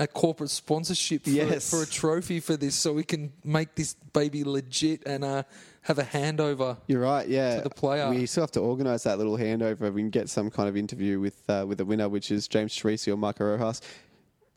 [0.00, 1.68] a corporate sponsorship for, Yes.
[1.70, 5.42] for a trophy for this, so we can make this baby legit and uh,
[5.88, 6.76] have a handover.
[6.86, 7.26] You're right.
[7.26, 8.08] Yeah, to the player.
[8.10, 9.92] We still have to organise that little handover.
[9.92, 12.76] We can get some kind of interview with uh, with the winner, which is James
[12.76, 13.80] Troisi or Marco Rojas.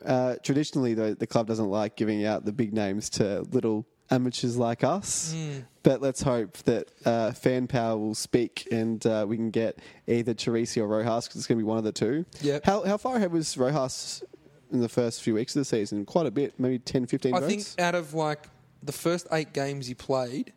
[0.05, 4.57] Uh, traditionally, though, the club doesn't like giving out the big names to little amateurs
[4.57, 5.33] like us.
[5.33, 5.59] Hmm.
[5.83, 10.33] But let's hope that uh, fan power will speak and uh, we can get either
[10.33, 12.25] Troisi or Rojas because it's going to be one of the two.
[12.41, 12.65] Yep.
[12.65, 14.23] How, how far ahead was Rojas
[14.71, 16.05] in the first few weeks of the season?
[16.05, 17.73] Quite a bit, maybe 10, 15 I votes?
[17.73, 18.47] think out of like
[18.83, 20.53] the first eight games he played,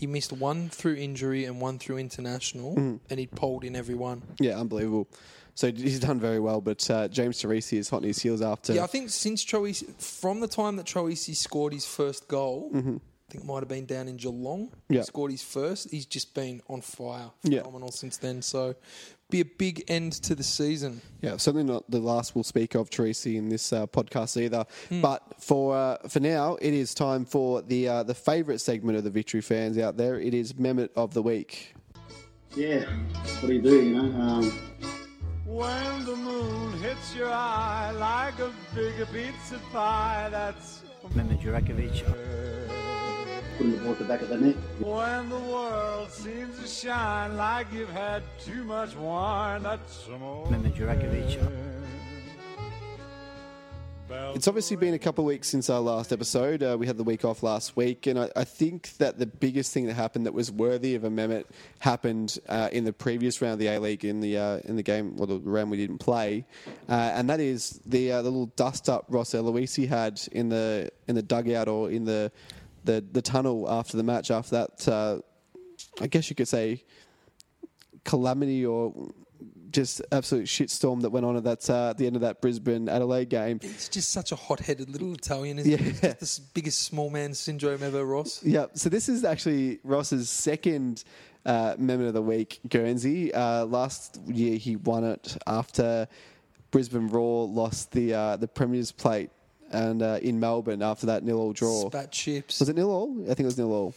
[0.00, 2.96] he missed one through injury and one through international, Mm-hmm.
[3.10, 4.22] and he polled in every one.
[4.40, 5.06] Yeah, unbelievable.
[5.54, 8.72] So he's done very well, but uh, James Troisi is hot on his heels after.
[8.72, 12.80] Yeah, I think since Troisi, from the time that Troisi scored his first goal, I
[12.80, 13.00] think
[13.34, 14.68] it might have been down in Geelong.
[14.68, 14.94] Mm-hmm.
[14.94, 15.00] Yeah.
[15.00, 15.90] He scored his first.
[15.90, 17.58] He's just been on fire, Yeah.
[17.60, 18.40] phenomenal since then.
[18.42, 18.74] So,
[19.30, 21.00] be a big end to the season.
[21.20, 24.64] Yeah, certainly not the last we'll speak of Troisi in this uh, podcast either.
[25.02, 29.04] But for uh, for now, it is time for the uh, the favourite segment of
[29.04, 30.18] the Victory fans out there.
[30.18, 31.74] It is Mehmet of the Week.
[32.56, 32.84] Yeah,
[33.40, 34.20] what do you do, you know?
[34.20, 34.52] Um,
[35.46, 40.82] When the moon hits your eye like a big pizza pie, that's
[41.14, 42.04] Mehmet Durakovic.
[43.60, 44.56] Put him aboard the back of the net.
[44.78, 49.62] when the world seems to shine like you've had too much wine.
[49.62, 50.50] That's some old
[54.34, 56.62] It's obviously been a couple of weeks since our last episode.
[56.62, 59.74] Uh, we had the week off last week, and I, I think that the biggest
[59.74, 61.44] thing that happened that was worthy of a Mehmet
[61.80, 64.82] happened uh, in the previous round of the A League in the uh, in the
[64.82, 66.46] game, well, the round we didn't play,
[66.88, 70.90] uh, and that is the uh, the little dust up Ross Aloisi had in the
[71.06, 72.32] in the dugout or in the
[72.84, 74.30] the, the tunnel after the match.
[74.30, 75.20] After that, uh,
[76.00, 76.84] I guess you could say
[78.04, 79.10] calamity or
[79.70, 82.88] just absolute shitstorm that went on at that uh, at the end of that Brisbane
[82.88, 83.60] Adelaide game.
[83.62, 85.84] He's just such a hot-headed little Italian, isn't he?
[85.90, 86.14] He's Yeah.
[86.18, 88.42] just the biggest small man syndrome ever, Ross.
[88.42, 91.04] Yeah, so this is actually Ross's second
[91.46, 93.32] uh, Mehmet of the Week, Guernsey.
[93.32, 96.08] Uh, last year he won it after
[96.72, 99.30] Brisbane Roar lost the uh, the Premier's Plate
[99.70, 101.88] and uh, in Melbourne after that nil all draw.
[101.88, 102.60] Spat chips.
[102.60, 103.22] Was it nil all?
[103.22, 103.94] I think it was nil all.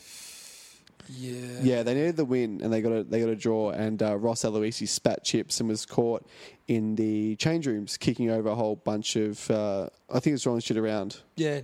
[1.10, 1.60] Yeah.
[1.62, 3.72] Yeah, they needed the win and they got a they got a draw.
[3.72, 6.26] And uh, Ross Aloisi spat chips and was caught
[6.68, 9.50] in the change rooms kicking over a whole bunch of.
[9.52, 11.18] Uh, I think it was throwing shit around.
[11.36, 11.62] Yeah.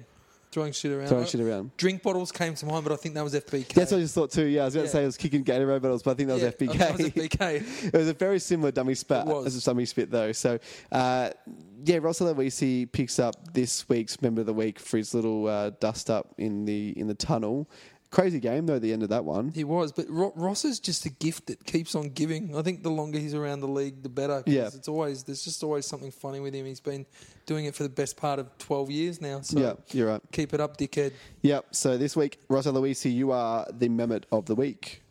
[0.52, 1.08] Throwing shit around.
[1.08, 1.78] Throwing shit around.
[1.78, 3.74] Drink bottles came to mind, but I think that was FBK.
[3.74, 4.46] That's what I just thought too.
[4.46, 4.92] Yeah, I was going to Yeah.
[4.94, 6.78] say it was kicking Gatorade bottles, but I think that was Yeah, FBK.
[6.80, 7.84] That was FBK.
[7.94, 9.46] it was a very similar dummy spat It was.
[9.46, 10.32] as a dummy spit though.
[10.32, 10.58] So
[10.92, 11.30] uh,
[11.86, 15.70] yeah, Russell Aloisi picks up this week's member of the week for his little uh,
[15.80, 17.70] dust up in the in the tunnel.
[18.12, 18.80] Crazy game though.
[18.80, 19.50] The end of that one.
[19.50, 22.56] He was, but Ro- Ross is just a gift that keeps on giving.
[22.58, 24.41] I think the longer he's around the league, the better.
[24.41, 24.67] 'cause Yeah.
[24.74, 26.65] it's always there's just always something funny with him.
[26.65, 27.06] He's been
[27.45, 29.41] doing it for the best part of twelve years now.
[29.41, 30.22] So Yeah, you're right.
[30.32, 31.12] keep it up, dickhead.
[31.43, 31.67] Yep.
[31.76, 35.04] So this week, Ross Aloisi, you are the Mehmet of the week.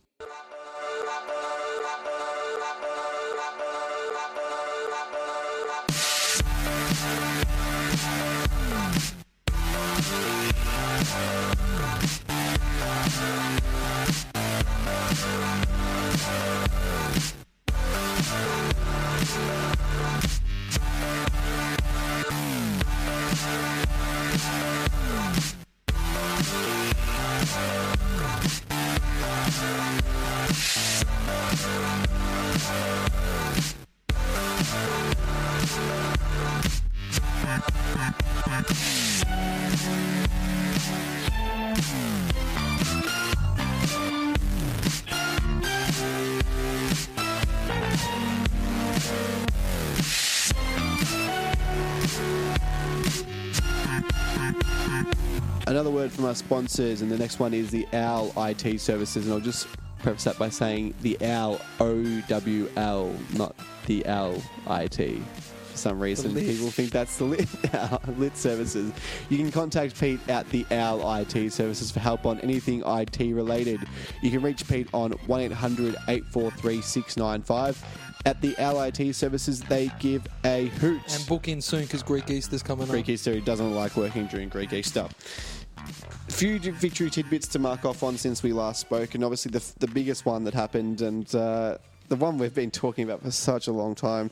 [55.69, 59.35] Another word from our sponsors, and the next one is the OWL IT services, and
[59.35, 59.67] I'll just
[59.99, 63.55] preface that by saying the OWL O W L, not
[63.85, 65.23] the L I T.
[65.73, 67.49] For some reason, people think that's the lit,
[68.19, 68.95] lit services.
[69.29, 73.81] You can contact Pete at the OWL IT services for help on anything IT related.
[74.23, 77.85] You can reach Pete on 1 800 843 695.
[78.25, 81.01] At the OWL IT services, they give a hoot.
[81.15, 83.05] And book in soon because Greek Easter's coming Greek up.
[83.05, 83.33] Greek Easter.
[83.33, 85.09] He doesn't like working during Greek Easter.
[86.29, 89.65] A few victory tidbits to mark off on since we last spoke, and obviously the,
[89.79, 93.67] the biggest one that happened, and uh, the one we've been talking about for such
[93.67, 94.31] a long time.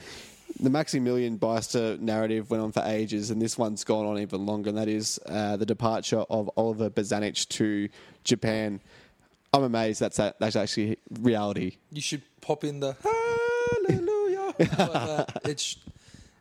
[0.60, 4.70] The Maximilian Beister narrative went on for ages, and this one's gone on even longer,
[4.70, 7.88] and that is uh, the departure of Oliver Bozanic to
[8.24, 8.80] Japan.
[9.52, 11.76] I'm amazed that's that's actually reality.
[11.90, 12.96] You should pop in the
[13.88, 14.54] hallelujah.
[14.58, 15.28] like.
[15.44, 15.76] It's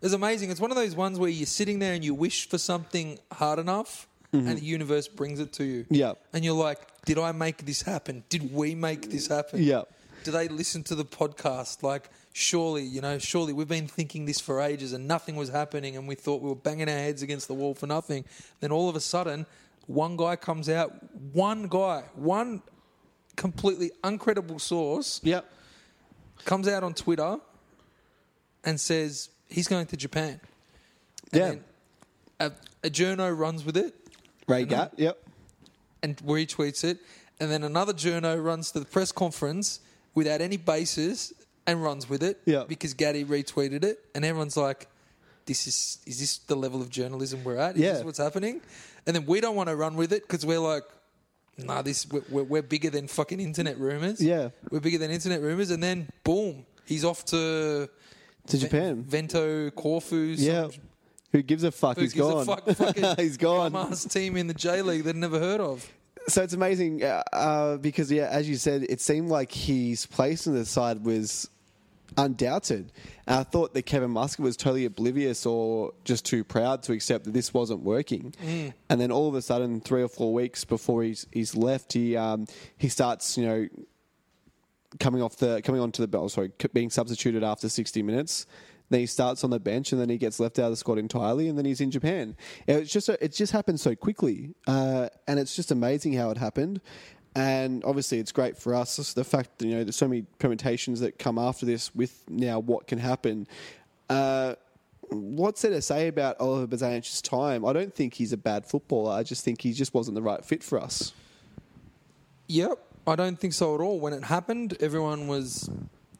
[0.01, 0.51] It's amazing.
[0.51, 3.59] It's one of those ones where you're sitting there and you wish for something hard
[3.59, 4.07] enough,
[4.39, 5.83] and the universe brings it to you.
[5.83, 5.93] Mm-hmm.
[5.95, 6.13] Yeah.
[6.33, 8.23] and you're like, "Did I make this happen?
[8.29, 9.61] Did we make this happen?
[9.63, 9.83] Yeah.
[10.23, 11.83] Do they listen to the podcast?
[11.83, 15.95] Like, surely, you know, surely we've been thinking this for ages and nothing was happening,
[15.97, 18.25] and we thought we were banging our heads against the wall for nothing.
[18.59, 19.45] Then all of a sudden,
[19.87, 20.93] one guy comes out,
[21.33, 22.61] one guy, one
[23.35, 25.45] completely uncredible source Yep.
[26.45, 27.37] comes out on Twitter
[28.63, 30.39] and says he's going to Japan.
[31.33, 31.61] And
[32.39, 32.47] Yeah.
[32.47, 32.51] a,
[32.87, 33.93] a journo runs with it
[34.47, 34.93] Ray Gatt.
[34.97, 35.17] Yep.
[36.03, 36.99] and retweets it,
[37.39, 39.79] and then another journo runs to the press conference
[40.13, 41.34] without any basis
[41.67, 42.63] and runs with it Yeah.
[42.67, 44.88] because Gaddy retweeted it, and everyone's like,
[45.45, 47.75] "This is is this the level of journalism we're at?
[47.75, 47.93] Is Yeah.
[47.93, 48.62] this what's happening?"
[49.08, 50.84] And then we don't want to run with it because we're like.
[51.58, 54.19] Nah, this we're, we're, we're bigger than fucking internet rumors.
[54.19, 54.49] Yeah.
[54.71, 57.89] we're bigger than internet rumors, and then boom, he's off to
[58.47, 59.05] To Japan.
[59.05, 60.36] Ventforet Kofu.
[60.36, 60.67] some Yeah.
[61.35, 61.97] Who gives a fuck?
[61.97, 62.59] Who He's gives gone.
[62.65, 63.19] a fuck?
[63.19, 63.73] He's gone.
[63.73, 65.91] Mars team in the J League they'd never heard of.
[66.29, 70.47] So it's amazing uh, uh, because, yeah, as you said, it seemed like his place
[70.47, 71.49] in the side was
[72.17, 72.93] undoubted.
[73.27, 77.25] And I thought that Kevin Muscat was totally oblivious or just too proud to accept
[77.25, 78.33] that this wasn't working.
[78.89, 82.15] And then all of a sudden, three or four weeks before he's, he's left, he
[82.15, 83.67] um, he starts, you know,
[85.01, 88.45] coming off the coming onto the bell, sorry, being substituted after 60 minutes.
[88.89, 90.97] Then he starts on the bench, and then he gets left out of the squad
[90.97, 92.35] entirely, and then he's in Japan.
[92.67, 96.81] It's just it just happened so quickly, uh, and it's just amazing how it happened.
[97.35, 99.13] And obviously, it's great for us.
[99.13, 102.59] The fact that you know there's so many permutations that come after this with now
[102.59, 103.47] what can happen.
[104.09, 104.55] Uh,
[105.09, 107.65] what's there to say about Oliver Bozanic's time?
[107.65, 109.13] I don't think he's a bad footballer.
[109.13, 111.13] I just think he just wasn't the right fit for us.
[112.47, 113.99] Yep, I don't think so at all.
[113.99, 115.69] When it happened, everyone was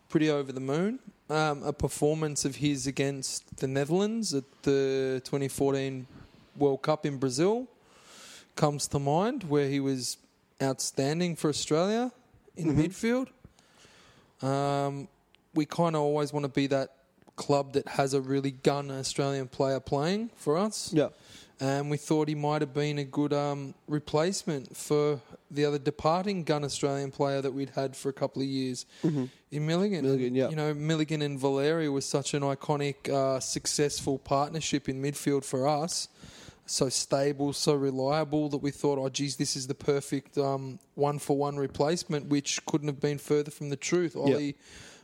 [0.10, 1.00] pretty over the moon.
[1.28, 6.06] Um, a performance of his against the Netherlands at the 2014
[6.56, 7.68] World Cup in Brazil
[8.56, 10.18] comes to mind, where he was
[10.62, 12.12] outstanding for Australia
[12.56, 13.28] in midfield.
[14.42, 15.08] Um,
[15.56, 16.92] we kind of always want to be that
[17.36, 21.10] club that has a really gun Australian player playing for us Yeah.
[21.60, 26.44] And we thought he might have been a good um, replacement for the other departing
[26.44, 28.86] gun Australian player that we'd had for a couple of years
[29.52, 30.04] in Milligan.
[30.04, 30.50] Milligan, yeah.
[30.50, 35.68] You know, Milligan and Valeria was such an iconic, uh, successful partnership in midfield for
[35.68, 36.10] us.
[36.68, 41.38] So stable, so reliable that we thought, oh, geez, this is the perfect one for
[41.38, 44.16] one replacement, which couldn't have been further from the truth.
[44.16, 44.56] Ollie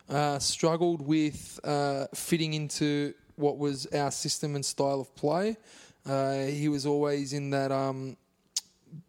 [0.10, 5.56] uh, struggled with uh, fitting into what was our system and style of play.
[6.06, 7.72] Uh, he was always in that.
[7.72, 8.18] Um,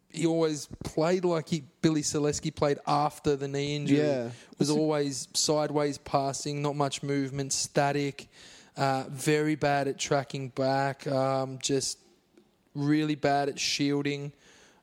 [0.09, 3.97] he always played like he Billy Celeski played after the knee injury.
[3.97, 4.29] Yeah.
[4.59, 8.27] was always sideways passing, not much movement, static.
[8.77, 11.05] Uh, very bad at tracking back.
[11.07, 11.97] Um, just
[12.75, 14.31] really bad at shielding.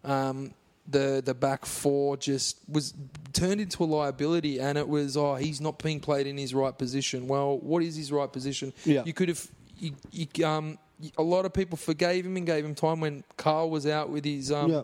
[0.04, 0.54] Um,
[0.88, 2.94] the the back four just was
[3.32, 6.76] turned into a liability, and it was oh he's not being played in his right
[6.76, 7.28] position.
[7.28, 8.72] Well, what is his right position?
[8.84, 9.02] Yeah.
[9.04, 9.46] you could have
[9.78, 10.78] you, you, um,
[11.18, 14.24] a lot of people forgave him and gave him time when Carl was out with
[14.24, 14.82] his um, Yeah.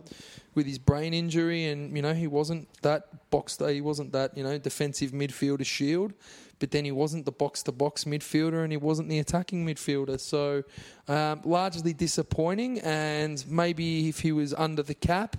[0.55, 4.43] with his brain injury, and you know he wasn't that box he wasn't that you
[4.45, 6.13] know defensive midfielder shield,
[6.59, 10.19] but then he wasn't the box to box midfielder, and he wasn't the attacking midfielder.
[10.19, 10.63] So
[11.09, 15.37] um, largely disappointing, and maybe if he was under the cap,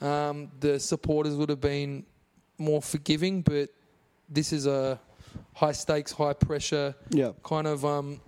[0.00, 2.04] um, the supporters would have been
[2.58, 3.42] more forgiving.
[3.42, 3.70] But
[4.28, 4.98] this is a
[5.54, 7.32] high stakes, high pressure Yeah.
[7.44, 8.20] kind of um,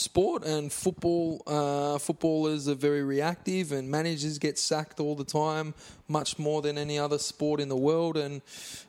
[0.00, 1.42] sport and football.
[1.46, 5.74] Uh, footballers are very reactive, and managers get sacked all the time,
[6.08, 8.16] much more than any other sport in the world.
[8.16, 8.42] And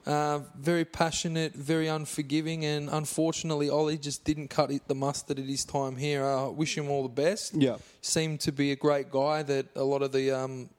[0.06, 5.46] uh, very passionate, very unforgiving, and unfortunately, Ollie just didn't cut it, the mustard at
[5.46, 6.26] his time here.
[6.26, 7.54] I wish him all the best.
[7.54, 7.78] Yeah.
[8.02, 10.32] seemed to be a great guy that a lot of the.
[10.32, 10.70] Um,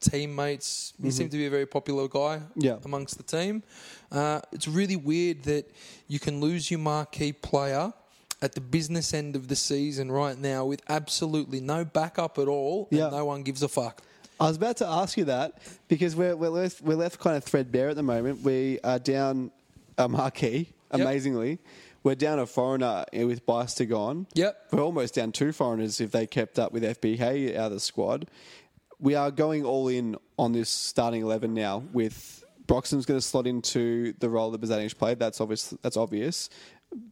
[0.00, 2.78] Teammates, he seemed to be a very popular guy Yeah.
[2.84, 3.62] amongst the team.
[4.10, 5.70] Uh, it's really weird that
[6.08, 7.92] you can lose your marquee player
[8.42, 12.88] at the business end of the season right now with absolutely no backup at all,
[12.90, 13.04] Yeah.
[13.04, 14.02] and no one gives a fuck.
[14.40, 17.44] I was about to ask you that because we're, we're, left, we're left kind of
[17.44, 18.42] threadbare at the moment.
[18.42, 19.52] We are down
[19.96, 21.60] a marquee, amazingly.
[22.02, 24.26] We're down a foreigner eh, with Bice to gone.
[24.34, 24.66] Yep.
[24.72, 28.26] We're almost down two foreigners if they kept up with FBK out of the squad.
[28.98, 33.46] We are going all in on this starting 11 now with Broxham's going to slot
[33.46, 35.20] into the role that Bozanic played.
[35.20, 35.74] That's obvious.
[35.82, 36.50] That's obvious.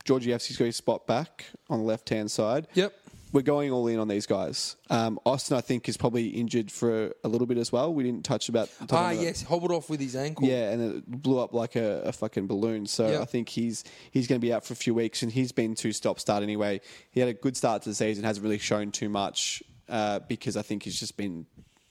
[0.04, 2.66] Georgievski's got his spot back on the left hand side.
[2.74, 2.94] Yep.
[3.32, 4.74] we're going all in on these guys.
[4.90, 7.94] Um, Austin, I think, is probably injured for a little bit as well.
[7.94, 8.68] We didn't touch about.
[8.80, 10.48] Ah, about- yes, hobbled off with his ankle.
[10.48, 12.86] Yeah, and it blew up like a, a fucking balloon.
[12.86, 13.20] So Yeah.
[13.20, 15.74] I think he's he's going to be out for a few weeks, and he's been
[15.74, 16.80] two stop start anyway.
[17.12, 20.56] He had a good start to the season, hasn't really shown too much uh, because
[20.56, 21.46] I think he's just been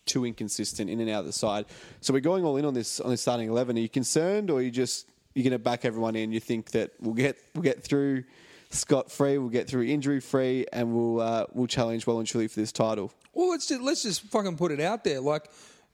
[0.05, 1.65] too inconsistent in and out of the side.
[2.01, 3.77] So we're going all in on this on this starting eleven.
[3.77, 6.31] Are you concerned, or are you just you're going to back everyone in?
[6.31, 8.23] You think that we'll get we'll get through
[8.69, 12.47] scot free, we'll get through injury free, and we'll uh, we'll challenge well and truly
[12.47, 13.11] for this title.
[13.33, 15.19] Well, let's just let's just fucking put it out there.
[15.19, 15.49] Like,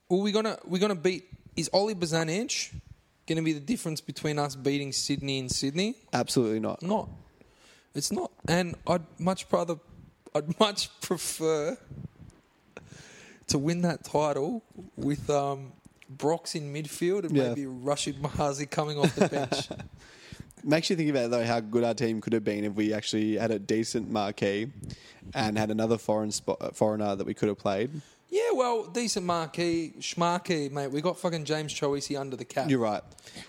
[0.09, 1.25] are we gonna we gonna beat?
[1.55, 2.73] Is Ollie Bozanic
[3.27, 5.95] going to be the difference between us beating Sydney and Sydney?
[6.13, 6.81] Absolutely not.
[6.81, 7.09] Not.
[7.93, 8.31] It's not.
[8.47, 9.75] And I'd much rather,
[10.35, 11.77] I'd much prefer
[13.47, 14.63] to win that title
[14.95, 15.71] with um,
[16.09, 17.49] Brox in midfield and Yeah.
[17.49, 19.69] maybe Rashid Mahazi coming off the bench.
[20.63, 23.35] Makes you think about though how good our team could have been if we actually
[23.37, 24.71] had a decent marquee
[25.33, 27.91] and had another foreign spot, uh, foreigner that we could have played.
[28.35, 30.91] Yeah, well, decent marquee, schmarquee, mate.
[30.91, 32.69] We got fucking James Troisi under the cap.
[32.69, 33.01] You're right.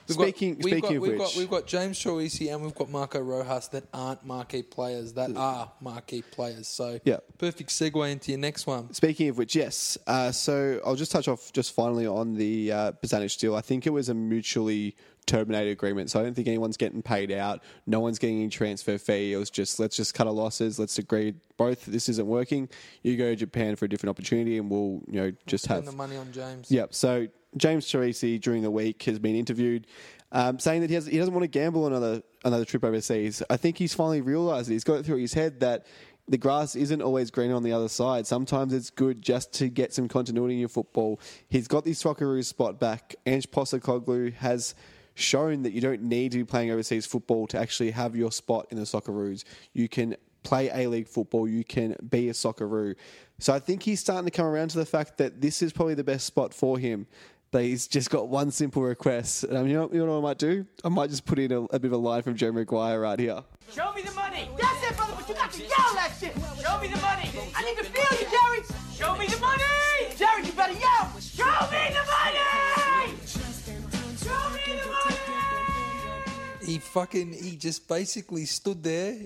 [0.07, 2.63] We've speaking got, we've speaking got, of we've which, got, we've got James Troisi and
[2.63, 6.69] we've got Marco Rojas that aren't marquee players that are marquee players.
[6.69, 7.17] So Yeah.
[7.37, 8.95] perfect segue into your next one.
[8.95, 9.99] Speaking of which, yes.
[10.07, 13.57] Uh, so I'll just touch off just finally on the uh, Bozanic deal.
[13.57, 14.95] I think it was a mutually
[15.27, 17.63] terminated agreement, so I don't think anyone's getting paid out.
[17.87, 19.33] No one's getting any transfer fee.
[19.33, 20.79] It was just let's just cut our losses.
[20.79, 21.87] Let's agree both.
[21.87, 22.69] This isn't working.
[23.03, 25.93] You go to Japan for a different opportunity, and we'll you know just have the
[25.93, 26.71] money on James.
[26.71, 26.95] Yep.
[26.95, 29.87] So James Troisi during the week has been interviewed,
[30.33, 33.43] um, saying that he, has, he doesn't want to gamble another another trip overseas.
[33.51, 34.75] I think he's finally realised it.
[34.75, 35.87] He's got it through his head that
[36.29, 38.27] the grass isn't always greener on the other side.
[38.27, 41.21] Sometimes it's good just to get some continuity in your football.
[41.49, 43.15] He's got the Socceroos spot back.
[43.27, 44.75] Ange Postecoglou has
[45.17, 48.67] shown that you don't need to be playing overseas football to actually have your spot
[48.71, 49.45] in the Socceroos.
[49.73, 52.95] You can play A League football, you can be a Socceroo.
[53.39, 55.95] So I think he's starting to come around to the fact that this is probably
[55.95, 57.07] the best spot for him.
[57.51, 59.45] But he's just got one simple request.
[59.45, 60.67] And um, you, know, you know what I might do?
[60.85, 63.19] I might just put in a, a bit of a line from Joe Maguire right
[63.19, 63.43] here.
[63.73, 64.49] Show me the money.
[64.61, 66.35] That's it, brother, but you got to yell that shit.
[66.61, 67.31] Show me the money.
[67.55, 68.63] I need to feel you, Jerry.
[68.95, 69.63] Show me the money.
[70.17, 71.21] Jerry, you better yell.
[71.21, 72.76] Show me the money.
[76.67, 79.17] He fucking he just basically stood there.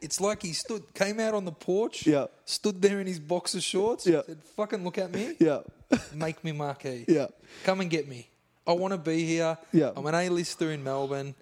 [0.00, 2.06] It's like he stood came out on the porch.
[2.06, 2.26] Yeah.
[2.44, 4.06] Stood there in his boxer shorts.
[4.06, 4.22] Yeah.
[4.26, 5.36] Said, "Fucking look at me.
[5.40, 5.60] Yeah.
[6.14, 7.04] Make me marquee.
[7.08, 7.26] Yeah.
[7.64, 8.28] Come and get me.
[8.66, 9.56] I want to be here.
[9.72, 9.92] Yeah.
[9.96, 11.34] I'm an A-lister in Melbourne.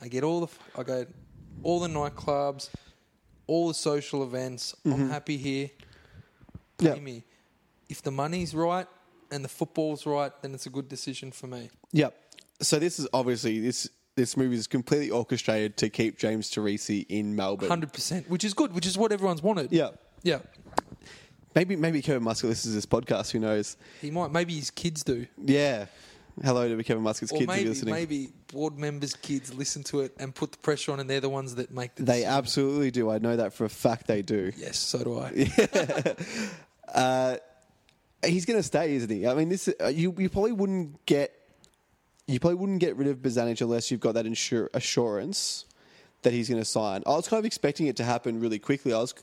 [0.00, 1.06] I get all the I go
[1.62, 2.70] all the nightclubs,
[3.46, 4.74] all the social events.
[4.84, 5.70] I'm happy here.
[6.78, 6.94] Pay Mm-hmm.
[6.96, 7.00] Yeah.
[7.00, 7.24] me.
[7.88, 8.86] If the money's right
[9.32, 11.70] and the football's right, then it's a good decision for me.
[11.92, 12.14] Yep.
[12.60, 17.36] So this is obviously this this movie is completely orchestrated to keep James Troisi in
[17.36, 17.68] Melbourne.
[17.68, 19.72] Hundred percent, which is good, which is what everyone's wanted.
[19.72, 19.90] Yeah.
[20.22, 20.40] yeah.
[21.54, 23.30] Maybe maybe Kevin Muscat listens to this podcast.
[23.30, 23.76] Who knows?
[24.02, 24.32] He might.
[24.32, 25.86] Maybe his kids do, Yeah.
[26.44, 27.94] Hello to Kevin or kids if maybe you're listening.
[27.94, 31.28] maybe board members' kids listen to it and put the pressure on, and they're the
[31.28, 32.04] ones that make the.
[32.04, 32.30] They decision.
[32.32, 33.10] absolutely do.
[33.10, 34.06] I know that for a fact.
[34.06, 34.52] They do.
[34.56, 35.32] Yes, so do I.
[35.34, 36.14] yeah.
[36.94, 37.36] uh,
[38.24, 39.26] He's going to stay, isn't he?
[39.28, 41.37] I mean, this uh, you you probably wouldn't get
[42.28, 45.64] you probably wouldn't get rid of Bozanic unless you've got that insur- assurance
[46.22, 47.02] that he's going to sign.
[47.06, 48.92] I was kind of expecting it to happen really quickly.
[48.92, 49.14] I was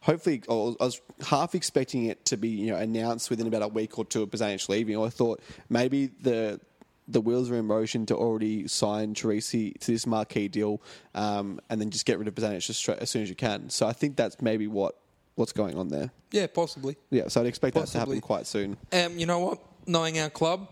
[0.00, 3.62] hopefully I was, I was half expecting it to be you know announced within about
[3.62, 5.02] a week or two of Bozanic leaving.
[5.02, 6.60] I thought maybe the
[7.08, 10.80] the wheels are in motion to already sign Troisi to this marquee deal,
[11.14, 13.68] um, and then just get rid of Bozanic just straight, as soon as you can.
[13.70, 14.96] So I think that's maybe what
[15.34, 16.10] what's going on there.
[16.32, 16.96] yeah, possibly.
[17.10, 18.76] Yeah, so I'd expect that to happen quite soon.
[18.92, 19.58] Um, you know what?
[19.86, 20.68] Knowing our club,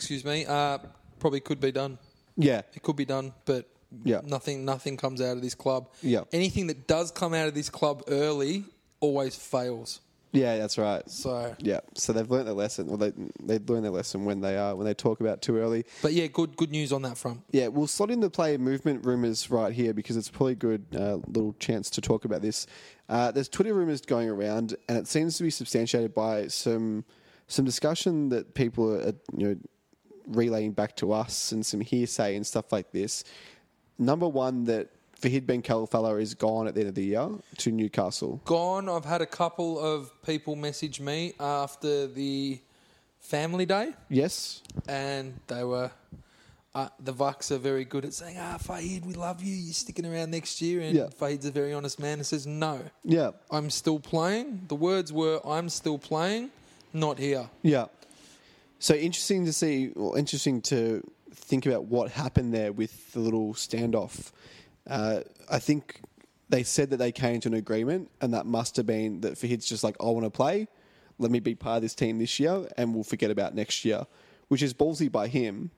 [0.00, 0.78] excuse me, uh,
[1.18, 1.98] probably could be done.
[2.36, 3.68] Yeah, It could be done, but
[4.04, 4.22] Yeah.
[4.24, 5.90] nothing nothing comes out of this club.
[6.02, 6.22] Yeah.
[6.32, 8.64] Anything that does come out of this club early
[9.00, 10.00] always fails.
[10.32, 11.02] yeah, that's right.
[11.10, 12.86] So, Yeah, so they've learned their lesson.
[12.86, 15.84] Well, they they learn their lesson when they uh, when they talk about too early.
[16.00, 17.40] but yeah, good good news on that front.
[17.50, 20.84] Yeah, we'll slot in the player movement rumors right here because it's probably a good
[20.96, 22.66] uh, little chance to talk about this.
[23.08, 27.04] Uh, there's Twitter rumors going around, and it seems to be substantiated by some
[27.48, 29.56] some discussion that people are you know
[30.30, 33.24] relaying back to us and some hearsay and stuff like this.
[33.98, 34.88] Number one, that
[35.20, 37.28] Fahid Ben Khalfallah is gone at the end of the year
[37.58, 38.40] to Newcastle.
[38.44, 38.88] Gone.
[38.88, 42.58] I've had a couple of people message me after the
[43.18, 44.62] family day, Yes.
[44.88, 45.90] and they were.
[46.72, 49.52] Uh, the Vucks are very good at saying, "Ah, Fahid, we love you.
[49.54, 51.08] You're sticking around next year." And Yeah.
[51.20, 53.32] Fahid's a very honest man and says, "No, Yeah.
[53.50, 56.50] I'm still playing." The words were, "I'm still playing,
[56.92, 57.86] not here." Yeah.
[58.80, 61.02] So interesting to see, well, interesting to
[61.34, 64.32] think about what happened there with the little standoff.
[64.88, 65.20] Uh,
[65.50, 66.00] I think
[66.48, 69.66] they said that they came to an agreement, and that must have been that Fahid's
[69.66, 70.66] just like, I want to play.
[71.18, 74.06] Let me be part of this team this year, and we'll forget about next year,
[74.48, 75.72] which is ballsy by him,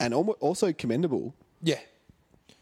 [0.00, 1.34] and also commendable.
[1.62, 1.78] Yeah.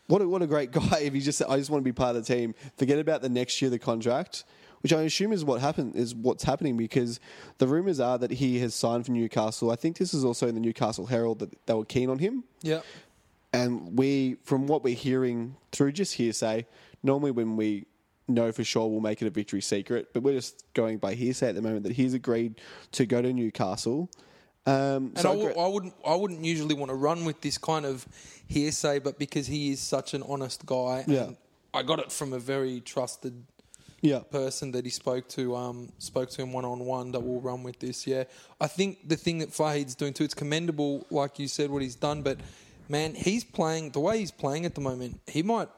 [0.06, 1.94] What a, what a great guy if he just said, I just want to be
[1.94, 2.54] part of the team.
[2.76, 4.44] Forget about the next year, the contract,
[4.82, 7.20] which I assume is what happened is what's happening because
[7.58, 9.70] the rumours are that he has signed for Newcastle.
[9.70, 12.44] I think this is also in the Newcastle Herald that they were keen on him.
[12.62, 12.80] Yeah.
[13.52, 16.66] And we, from what we're hearing through just hearsay,
[17.02, 17.86] normally when we
[18.28, 21.48] know for sure we'll make it a victory secret, but we're just going by hearsay
[21.48, 22.60] at the moment that he's agreed
[22.92, 24.10] to go to Newcastle.
[24.66, 27.40] Um, And so I, w- great- I wouldn't, I wouldn't usually want to run with
[27.40, 28.06] this kind of
[28.46, 31.30] hearsay, but because he is such an honest guy, and Yeah.
[31.72, 33.44] I got it from a very trusted
[34.00, 37.12] yeah, person that he spoke to, um, spoke to him one on one.
[37.12, 38.06] That will run with this.
[38.06, 38.24] Yeah,
[38.60, 41.96] I think the thing that Fahid's doing too, it's commendable, like you said, what he's
[41.96, 42.22] done.
[42.22, 42.38] But
[42.88, 45.20] man, he's playing the way he's playing at the moment.
[45.26, 45.68] He might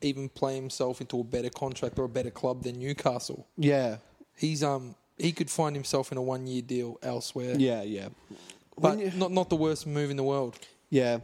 [0.00, 3.46] even play himself into a better contract or a better club than Newcastle.
[3.56, 3.96] yeah,
[4.36, 7.54] He's um he could find himself in a one year deal elsewhere.
[7.58, 8.08] yeah, yeah.
[8.78, 10.56] but you- not not the worst move in the world.
[10.90, 11.18] Yeah.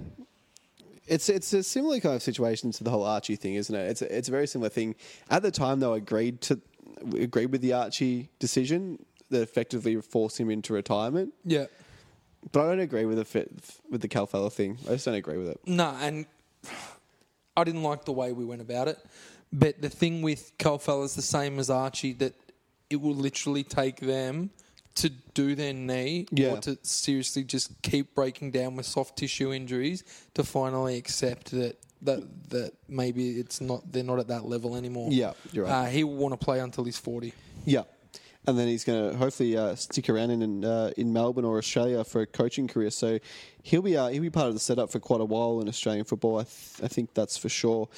[1.07, 3.91] It's it's a similar kind of situation to the whole Archie thing, isn't it?
[3.91, 4.95] It's a, it's a very similar thing.
[5.29, 6.61] At the time, though, agreed to
[7.19, 11.35] agreed with the Archie decision that effectively forced him into retirement.
[11.45, 11.67] Yeah.
[12.53, 13.51] But I don't agree with the fit,
[13.91, 14.79] with the Khalfallah thing.
[14.87, 15.61] I just don't agree with it.
[15.67, 16.27] No, and
[17.57, 18.99] I didn't like the way we went about it.
[19.53, 22.35] But the thing with Khalfallah is the same as Archie that
[22.91, 24.51] it will literally take them
[24.97, 26.53] to do their knee Yeah.
[26.55, 31.79] or to seriously just keep breaking down with soft tissue injuries to finally accept that
[32.03, 35.09] that that maybe it's not they're not at that level anymore.
[35.11, 35.73] Yeah, you're right.
[35.73, 37.33] Uh, he will want to play until he's forty.
[37.65, 37.83] Yeah.
[38.47, 42.05] And then he's going to hopefully uh, stick around in uh, in Melbourne or Australia
[42.05, 42.91] for a coaching career.
[42.91, 43.19] So
[43.63, 46.05] he'll be uh, he'll be part of the setup for quite a while in Australian
[46.05, 46.41] football.
[46.41, 47.89] I, th- I think that's for sure.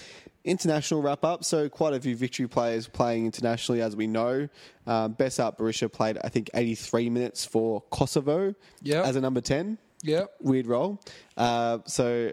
[0.46, 1.44] International wrap up.
[1.44, 4.48] So quite a few victory players playing internationally, as we know.
[4.86, 9.02] Um, Besart Berisha played I think 83 minutes for Kosovo Yeah.
[9.02, 10.26] as a number 10 Yeah.
[10.40, 11.00] weird role.
[11.36, 12.32] Uh, so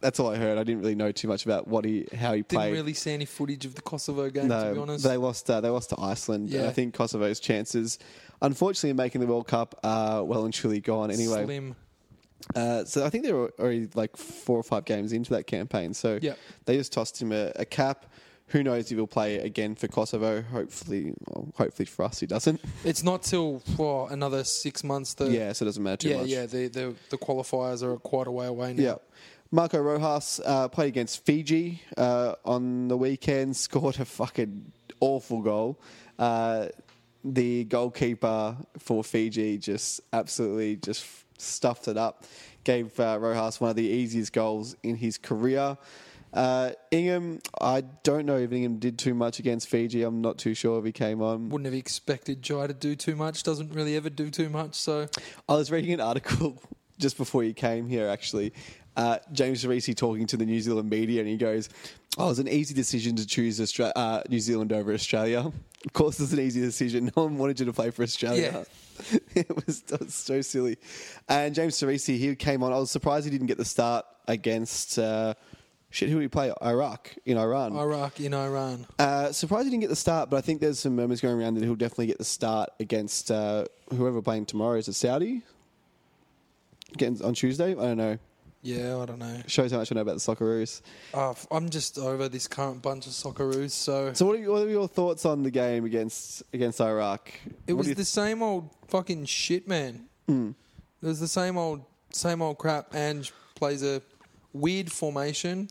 [0.00, 0.58] that's all I heard.
[0.58, 2.72] I didn't really know too much about what he how he Didn't played.
[2.72, 5.04] really see any footage of the Kosovo game to be No, honest.
[5.04, 5.48] they lost.
[5.48, 6.50] Uh, they lost to Iceland.
[6.50, 6.66] Yeah.
[6.68, 7.98] I think Kosovo's chances,
[8.42, 11.10] unfortunately, of making the World Cup are well and truly gone.
[11.10, 11.76] Anyway, Slim.
[12.54, 15.94] Uh, so I think they were already like four or five games into that campaign.
[15.94, 16.34] So Yeah.
[16.66, 18.06] they just tossed him a, a cap.
[18.48, 20.42] Who knows if he'll play again for Kosovo?
[20.42, 22.60] Hopefully, well, hopefully for us, he doesn't.
[22.84, 26.16] It's not till well, another six months to yeah, so it doesn't matter too yeah,
[26.18, 26.26] much.
[26.28, 26.46] yeah.
[26.46, 28.82] The, the the qualifiers are quite a way away now.
[28.82, 28.94] Yeah.
[29.50, 35.80] Marco Rojas uh, played against Fiji uh, on the weekend, scored a fucking awful goal.
[36.18, 36.66] Uh,
[37.24, 41.06] the goalkeeper for Fiji just absolutely just
[41.38, 42.24] stuffed it up.
[42.64, 45.76] Gave uh, Rojas one of the easiest goals in his career.
[46.32, 50.02] Uh, Ingham, I don't know if Ingham did too much against Fiji.
[50.02, 51.48] I'm not too sure if he came on.
[51.50, 53.44] Wouldn't have expected Jai to do too much.
[53.44, 54.74] Doesn't really ever do too much.
[54.74, 55.06] So
[55.48, 56.60] I was reading an article
[56.98, 58.52] just before you came here, actually.
[58.96, 61.68] Uh, James Troisi talking to the New Zealand media, and he goes,
[62.16, 65.52] "Oh, it was an easy decision to choose Austra- uh, New Zealand over Australia.
[65.86, 67.12] Of course, it's an easy decision.
[67.16, 68.50] No one wanted you to play for Australia.
[68.52, 68.64] was,
[69.34, 70.78] it was so silly."
[71.28, 72.72] And James Troisi, he came on.
[72.72, 74.98] I was surprised he didn't get the start against.
[74.98, 75.34] Uh,
[75.94, 76.52] Shit, who did he play?
[76.60, 77.76] Iraq in Iran.
[77.76, 78.84] Iraq in Iran.
[78.98, 81.54] Uh, surprised he didn't get the start, but I think there's some murmurs going around
[81.54, 84.76] that he'll definitely get the start against uh, whoever playing tomorrow.
[84.76, 85.42] Is it Saudi?
[86.96, 87.70] Getting on Tuesday?
[87.70, 88.18] I don't know.
[88.64, 89.42] Yeah, I don't know.
[89.46, 90.80] Shows how much I know about the Socceroos.
[91.12, 93.72] Uh, I'm just over this current bunch of Socceroos.
[93.72, 97.30] So, So, what are, what are your thoughts on the game against against Iraq?
[97.66, 100.06] it What was you the same old fucking shit, man.
[100.26, 100.52] Hmm.
[101.02, 102.94] It was the same old same old crap.
[102.94, 104.00] Ange plays a
[104.54, 105.68] weird formation,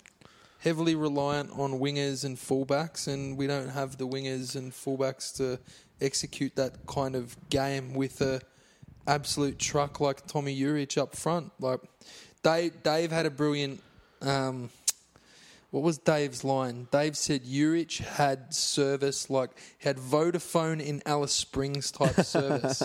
[0.60, 5.60] heavily reliant on wingers and fullbacks, and we don't have the wingers and fullbacks to
[6.00, 8.40] execute that kind of game with a
[9.08, 11.52] absolute truck like Tomi Juric up front.
[11.60, 11.80] Like
[12.44, 13.82] Dave, Dave had a brilliant.
[14.22, 14.70] Um,
[15.72, 16.88] what was Dave's line?
[16.92, 22.84] Dave said Juric had service like he had Vodafone in Alice Springs type service.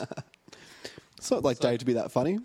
[1.19, 2.39] It's not like Dave to be that funny.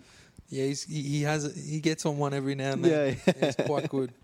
[0.50, 3.16] Yeah, he's, he he has he gets on one every now and then.
[3.24, 4.12] Yeah, Yeah, he's quite good.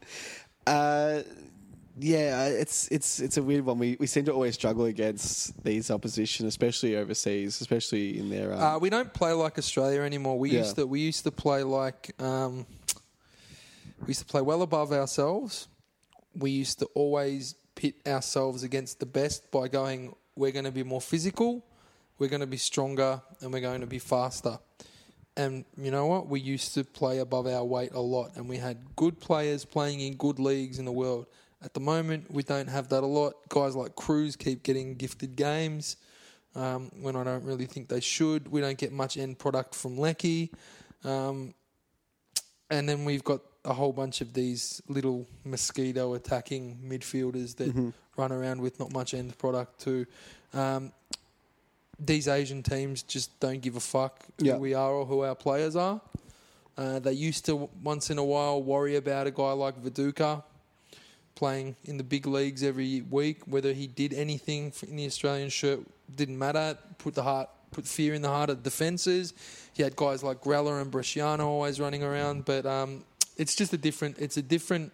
[0.67, 1.23] Uh,
[1.99, 3.79] yeah, it's it's it's a weird one.
[3.79, 8.53] We we seem to always struggle against these opposition, especially overseas, especially in their.
[8.55, 10.39] Um, Uh, we don't play like Australia anymore.
[10.39, 10.59] We Yeah.
[10.59, 12.67] used to we used to play like um,
[14.01, 15.69] we used to play well above ourselves.
[16.35, 20.15] We used to always pit ourselves against the best by going.
[20.37, 21.65] We're going to be more physical.
[22.19, 24.59] We're going to be stronger, and we're going to be faster.
[25.37, 26.29] And you know what?
[26.29, 30.01] We used to play above our weight a lot, and we had good players playing
[30.01, 31.27] in good leagues in the world.
[31.63, 33.35] At the moment, we don't have that a lot.
[33.49, 35.97] Guys like Kruse keep getting gifted games
[36.55, 38.49] um, when I don't really think they should.
[38.49, 40.53] We don't get much end product from Leckie.
[41.05, 41.55] Um,
[42.71, 47.91] and then we've got a whole bunch of these little mosquito attacking midfielders that Mm-hmm.
[48.17, 50.07] run around with not much end product too.
[50.55, 50.93] Um,
[51.99, 54.57] these Asian teams just don't give a fuck who Yeah.
[54.57, 56.01] we are or who our players are.
[56.79, 60.43] Uh, they used to once in a while worry about a guy like Viduka
[61.35, 63.43] playing in the big leagues every week.
[63.47, 65.81] Whether he did anything in the Australian shirt
[66.15, 66.79] didn't matter.
[66.99, 69.35] Put the heart, put fear in the heart of defences.
[69.75, 73.05] He had guys like Grella and Bresciano always running around, but um,
[73.41, 74.19] it's just a different.
[74.19, 74.93] It's a different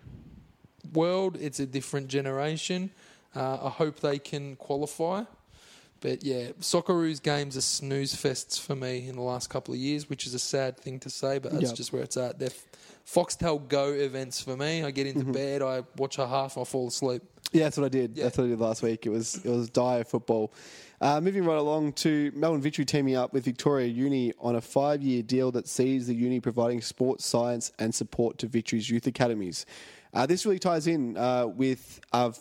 [0.92, 1.36] world.
[1.40, 2.90] It's a different generation.
[3.34, 5.24] Uh, I hope they can qualify.
[6.01, 10.09] But yeah, Socceroos games are snooze fests for me in the last couple of years,
[10.09, 11.74] which is a sad thing to say, but that's Yep.
[11.74, 12.38] just where it's at.
[12.38, 12.51] They're
[13.07, 14.82] Foxtel Go events for me.
[14.82, 17.22] I get into bed, I watch a half, I fall asleep.
[17.52, 18.16] Yeah, that's what I did.
[18.16, 18.24] Yeah.
[18.24, 19.07] That's what I did last week.
[19.07, 20.52] It was it was dire football.
[21.00, 25.02] Uh, moving right along to Melbourne Victory teaming up with Victoria Uni on a five
[25.02, 29.66] year deal that sees the uni providing sports science and support to Victory's youth academies.
[30.14, 32.32] Uh, this really ties in uh, with our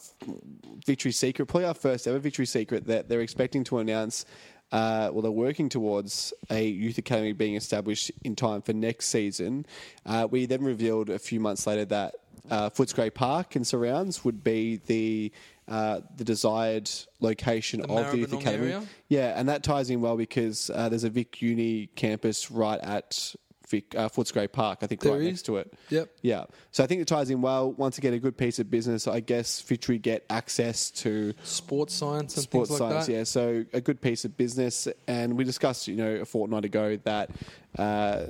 [0.85, 4.25] Victory Secret, probably our first ever Victory Secret that they're expecting to announce.
[4.71, 9.65] Uh, well, they're working towards a youth academy being established in time for next season.
[10.05, 12.15] Uh, we then revealed a few months later that
[12.49, 15.31] uh, Footscray Park and surrounds would be the
[15.67, 16.87] uh, the desired
[17.21, 18.65] location The of the youth academy.
[18.67, 18.83] area?
[19.07, 23.33] Yeah, and that ties in well because uh, there's a Vic Uni campus right at
[23.67, 25.27] Vic, uh, Footscray Park, I think, There right is?
[25.27, 25.73] next to it.
[25.89, 26.09] Yep.
[26.21, 27.71] Yeah, so I think it ties in well.
[27.73, 29.07] Once again, a good piece of business.
[29.07, 33.05] I guess Victory get access to Sports science and sports things like science.
[33.07, 33.11] that.
[33.11, 36.97] Yeah, so a good piece of business, and we discussed, you know, a fortnight ago
[37.03, 37.29] that
[37.77, 38.25] uh,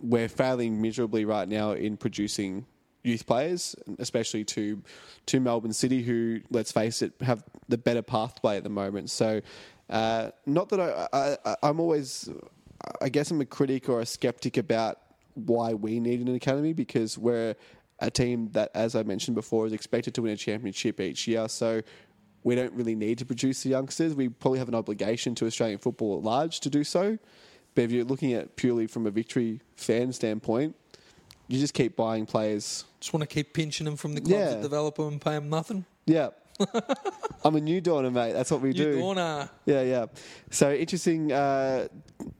[0.00, 2.66] we're failing miserably right now in producing
[3.04, 4.82] youth players, especially to
[5.26, 9.10] to Melbourne City, who, let's face it, have the better pathway at the moment.
[9.10, 9.40] So,
[9.90, 12.28] uh, not that I, I I'm always,
[13.00, 14.98] I guess I'm a critic or a skeptic about
[15.34, 17.54] why we need an academy because we're
[18.00, 21.48] a team that, as I mentioned before, is expected to win a championship each year.
[21.48, 21.82] So
[22.44, 24.14] we don't really need to produce the youngsters.
[24.14, 27.18] We probably have an obligation to Australian football at large to do so.
[27.74, 30.74] But if you're looking at purely from a victory fan standpoint,
[31.48, 32.84] you just keep buying players.
[33.00, 34.50] Just want to keep pinching them from the clubs Yeah.
[34.50, 35.84] that develop them and pay them nothing.
[36.06, 36.30] Yeah.
[37.44, 38.32] I'm a new Dorner, mate.
[38.32, 38.96] That's what we You do.
[38.98, 39.48] Dorna.
[39.66, 40.06] Yeah, yeah.
[40.50, 41.88] So interesting uh,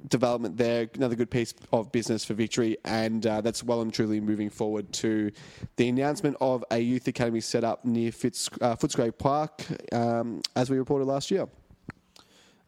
[0.09, 0.89] development there.
[0.95, 4.93] Another good piece of business for Victory, and uh, that's well and truly moving forward
[4.95, 5.31] to
[5.77, 10.69] the announcement of a youth academy set up near Fitz, uh, Footscray Park, um, as
[10.71, 11.47] we reported last year.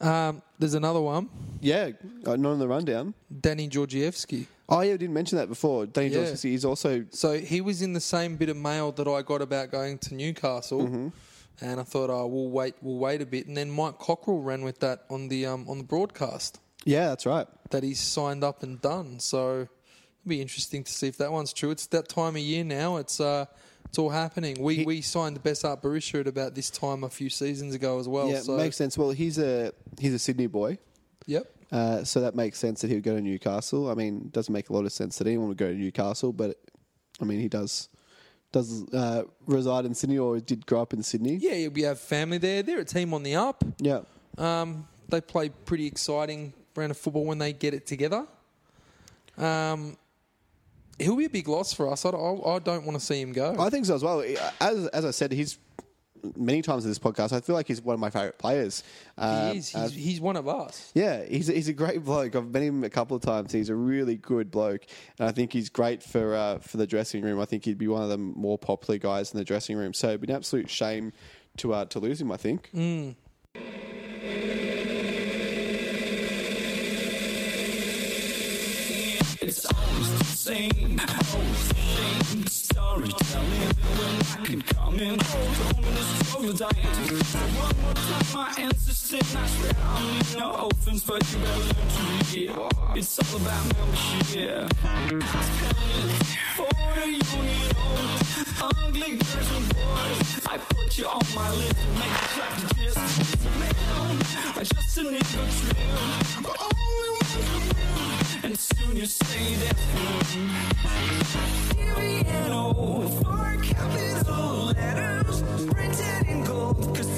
[0.00, 1.28] Um, there's another one,
[1.60, 1.90] Yeah,
[2.26, 3.12] uh, not on the rundown.
[3.40, 4.46] Danny Georgievski.
[4.66, 5.84] Oh, yeah, I didn't mention that before.
[5.84, 6.20] Danny Yeah.
[6.42, 9.70] Is also So he was in the same bit of mail that I got about
[9.70, 11.08] going to Newcastle, Mm-hmm.
[11.62, 14.62] And I thought, oh, we'll wait, we'll wait a bit, and then Mike Cockerill ran
[14.62, 17.46] with that on the um, on the broadcast yeah, that's right.
[17.70, 19.20] that he's signed up and done.
[19.20, 19.68] So it'll
[20.26, 21.70] be interesting to see if that one's true.
[21.70, 22.96] It's that time of year now.
[22.96, 23.46] It's uh,
[23.86, 24.62] it's all happening.
[24.62, 28.08] We we signed the Besart Berisha at about this time a few seasons ago as
[28.08, 28.28] well.
[28.28, 28.96] yeah, so makes sense.
[28.96, 30.78] Well, he's a he's a Sydney boy.
[31.26, 31.50] yep.
[31.70, 33.88] Uh, so that makes sense that he would go to Newcastle.
[33.88, 36.32] I mean, it doesn't make a lot of sense that anyone would go to Newcastle,
[36.32, 36.58] but
[37.20, 37.88] I mean, he does
[38.52, 41.36] does uh, reside in Sydney or did grow up in Sydney.
[41.36, 42.62] Yeah, we have family there.
[42.62, 43.62] They're a team on the up.
[43.78, 44.00] Yeah.
[44.38, 48.26] Um, they play pretty exciting brand of football when they get it together.
[49.36, 49.96] Um,
[50.98, 52.04] he'll be a big loss for us.
[52.04, 53.56] I don't, I don't want to see him go.
[53.58, 54.22] I think so as well.
[54.60, 55.58] As as I said, he's
[56.36, 57.32] many times in this podcast.
[57.32, 58.82] I feel like he's one of my favorite players.
[59.16, 59.68] Uh, he is.
[59.68, 60.90] He's, uh, he's one of us.
[60.94, 62.34] Yeah, he's a, he's a great bloke.
[62.36, 63.52] I've met him a couple of times.
[63.52, 64.86] He's a really good bloke,
[65.18, 67.40] and I think he's great for uh, for the dressing room.
[67.40, 69.92] I think he'd be one of the more popular guys in the dressing room.
[69.94, 71.12] So it'd be an absolute shame
[71.58, 72.30] to uh, to lose him.
[72.32, 72.70] I think.
[73.54, 73.99] It's
[80.50, 81.00] same,
[81.32, 81.68] always
[82.34, 83.70] the storytelling.
[83.98, 86.86] When I can come in, hold in the struggle dying.
[87.54, 91.88] One more time, my ancestors, I swear I mean no offense, but you better learn
[91.94, 92.02] to
[92.34, 92.50] read.
[92.98, 94.74] It's all about membership.
[96.56, 98.20] For the union owned,
[98.60, 102.68] ugly girls and boys, I put you on my list to make you clap the
[102.74, 102.98] fist.
[103.60, 103.74] Man,
[104.56, 108.09] I just a nigga trim, but only one can
[108.50, 109.76] and soon you say that
[111.76, 116.44] P-E-N-O Four capital letters printed in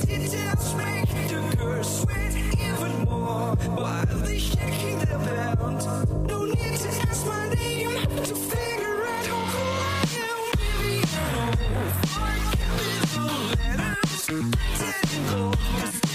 [0.04, 3.56] details make the girls sweat even more.
[3.80, 4.38] While they
[5.06, 5.82] their belt.
[6.28, 7.96] No need to ask my name
[8.28, 9.26] To figure out
[9.56, 11.52] I am.
[12.12, 16.11] Four capital letters printed in gold.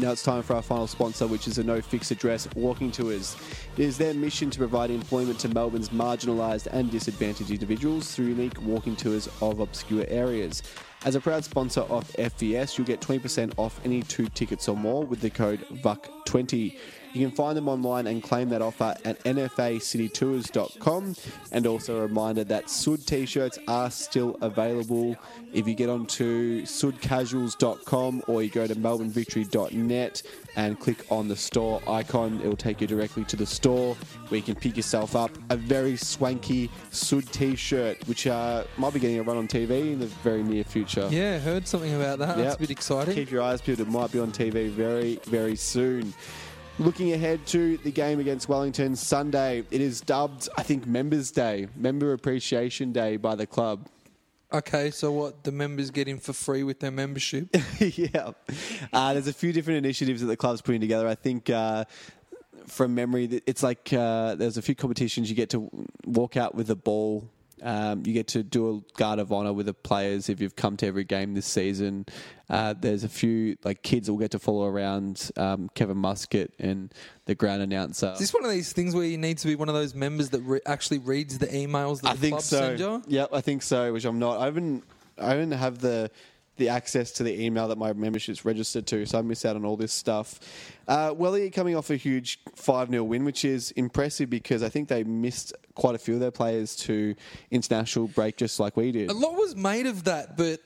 [0.00, 3.36] Now it's time for our final sponsor, which is a no fixed address walking tours.
[3.76, 8.58] It is their mission to provide employment to Melbourne's marginalised and disadvantaged individuals through unique
[8.62, 10.62] walking tours of obscure areas.
[11.04, 15.04] As a proud sponsor of FBS, you'll get 20% off any two tickets or more
[15.04, 16.78] with the code VUC20.
[17.12, 21.16] You can find them online and claim that offer at nfacitytours.com.
[21.52, 25.16] And also a reminder that Sud t shirts are still available.
[25.52, 30.22] If you get onto sudcasuals.com or you go to melbournevictory.net
[30.56, 33.96] and click on the store icon, it will take you directly to the store
[34.28, 38.94] where you can pick yourself up a very swanky Sud t shirt, which uh, might
[38.94, 41.08] be getting a run on TV in the very near future.
[41.10, 42.36] Yeah, heard something about that.
[42.36, 42.56] That's Yep.
[42.56, 43.14] a bit exciting.
[43.14, 43.80] Keep your eyes peeled.
[43.80, 46.14] It might be on TV very, very soon.
[46.80, 51.68] Looking ahead to the game against Wellington Sunday, it is dubbed, I think, Members Day,
[51.76, 53.86] Member Appreciation Day by the club.
[54.50, 57.54] Okay, so what the members get in for free with their membership?
[57.78, 58.30] yeah.
[58.94, 61.06] Uh, there's a few different initiatives that the club's putting together.
[61.06, 61.50] I think.
[61.50, 61.84] Uh,
[62.66, 65.28] from memory, it's like uh, there's a few competitions.
[65.28, 65.68] You get to
[66.06, 67.28] walk out with a ball.
[67.62, 70.76] Um, you get to do a guard of honor with the players if you've come
[70.78, 72.06] to every game this season.
[72.48, 76.50] Uh, there's a few like kids that will get to follow around um, Kevin Muscat
[76.58, 76.92] and
[77.26, 78.10] the ground announcer.
[78.14, 80.30] Is this one of these things where you need to be one of those members
[80.30, 82.58] that re- actually reads the emails that I the think club so.
[82.58, 83.02] send you?
[83.06, 83.92] Yep, I think so.
[83.92, 84.40] Which I'm not.
[84.40, 84.84] I haven't.
[85.18, 86.10] I don't have the
[86.60, 89.64] the access to the email that my membership's registered to, so I miss out on
[89.64, 90.38] all this stuff.
[90.86, 94.88] Uh, Welly coming off a huge five 0 win, which is impressive because I think
[94.88, 97.16] they missed quite a few of their players to
[97.50, 99.10] international break, just like we did.
[99.10, 100.60] A lot was made of that, but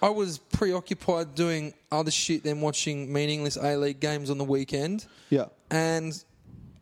[0.00, 5.06] I was preoccupied doing other shit than watching meaningless A League games on the weekend.
[5.30, 6.22] Yeah, And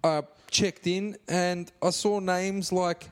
[0.03, 3.09] I checked in and I saw names like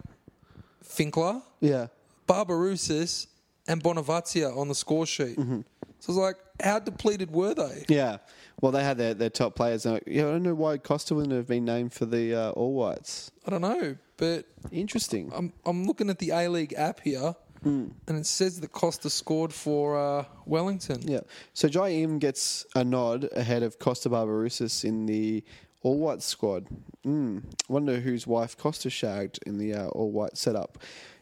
[0.84, 1.86] Finkler, yeah,
[2.28, 3.26] Barbarouses,
[3.68, 5.36] and Bonavazia on the score sheet.
[5.38, 5.60] Mm-hmm.
[6.00, 7.84] So I was like, how depleted were they?
[7.88, 8.18] yeah.
[8.60, 9.86] Well, they had their, their top players.
[9.86, 12.74] And, yeah, I don't know why Costa wouldn't have been named for the uh, All
[12.74, 13.30] Whites.
[13.46, 15.32] I don't know, but Interesting.
[15.34, 17.88] I'm I'm looking at the A League app here, Hmm.
[18.08, 21.00] and it says that Costa scored for uh, Wellington.
[21.02, 21.20] Yeah.
[21.54, 25.44] So Jai Ingham gets a nod ahead of Costa Barbarouses in the
[25.82, 26.66] All White squad.
[27.06, 27.42] Mm.
[27.68, 30.78] Wonder whose wife Costa shagged in the uh, All White setup.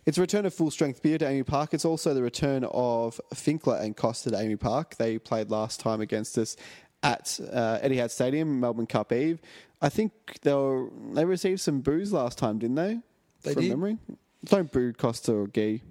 [0.07, 1.74] It's a return of full strength beer to AAMI Park.
[1.74, 4.96] It's also the return of Finkler and Costa to AAMI Park.
[4.96, 6.57] They played last time against us
[7.03, 9.40] at uh, Etihad Stadium, Melbourne Cup Eve.
[9.82, 12.98] I think they were, they received some booze last time, didn't they?
[13.42, 13.70] They From did.
[13.70, 13.98] memory.
[14.44, 15.82] Don't boo Costa or Gee.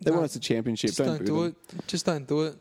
[0.00, 0.88] They No, won us a championship.
[0.88, 1.56] Just don't, don't, boo do them.
[1.78, 1.86] it.
[1.86, 2.56] Just don't do it.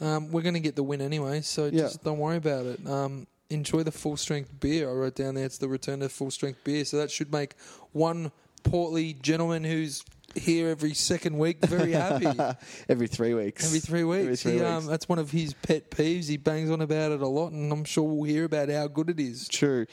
[0.00, 1.82] Um, we're going to get the win anyway, so Yeah.
[1.82, 2.86] just don't worry about it.
[2.86, 4.90] Um, enjoy the full strength beer.
[4.90, 7.54] I wrote down there it's the return of full strength beer, so that should make
[7.92, 8.32] one
[8.64, 10.04] portly gentleman who's
[10.34, 12.26] here every second week very happy.
[12.88, 13.64] Every three weeks.
[13.64, 14.22] Every three weeks.
[14.22, 14.68] Every three he, weeks.
[14.68, 16.28] Um, that's one of his pet peeves.
[16.28, 19.10] He bangs on about it a lot, and I'm sure we'll hear about how good
[19.10, 19.48] it is.
[19.48, 19.86] True.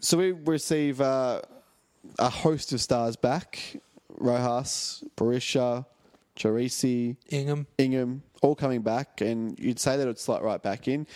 [0.00, 1.42] So we receive uh,
[2.18, 3.80] a host of stars back:
[4.18, 5.86] Rojas, Berisha,
[6.36, 7.66] Troisi, Ingham.
[7.78, 11.06] Ingham, all coming back, and you'd say that it's slot right back in.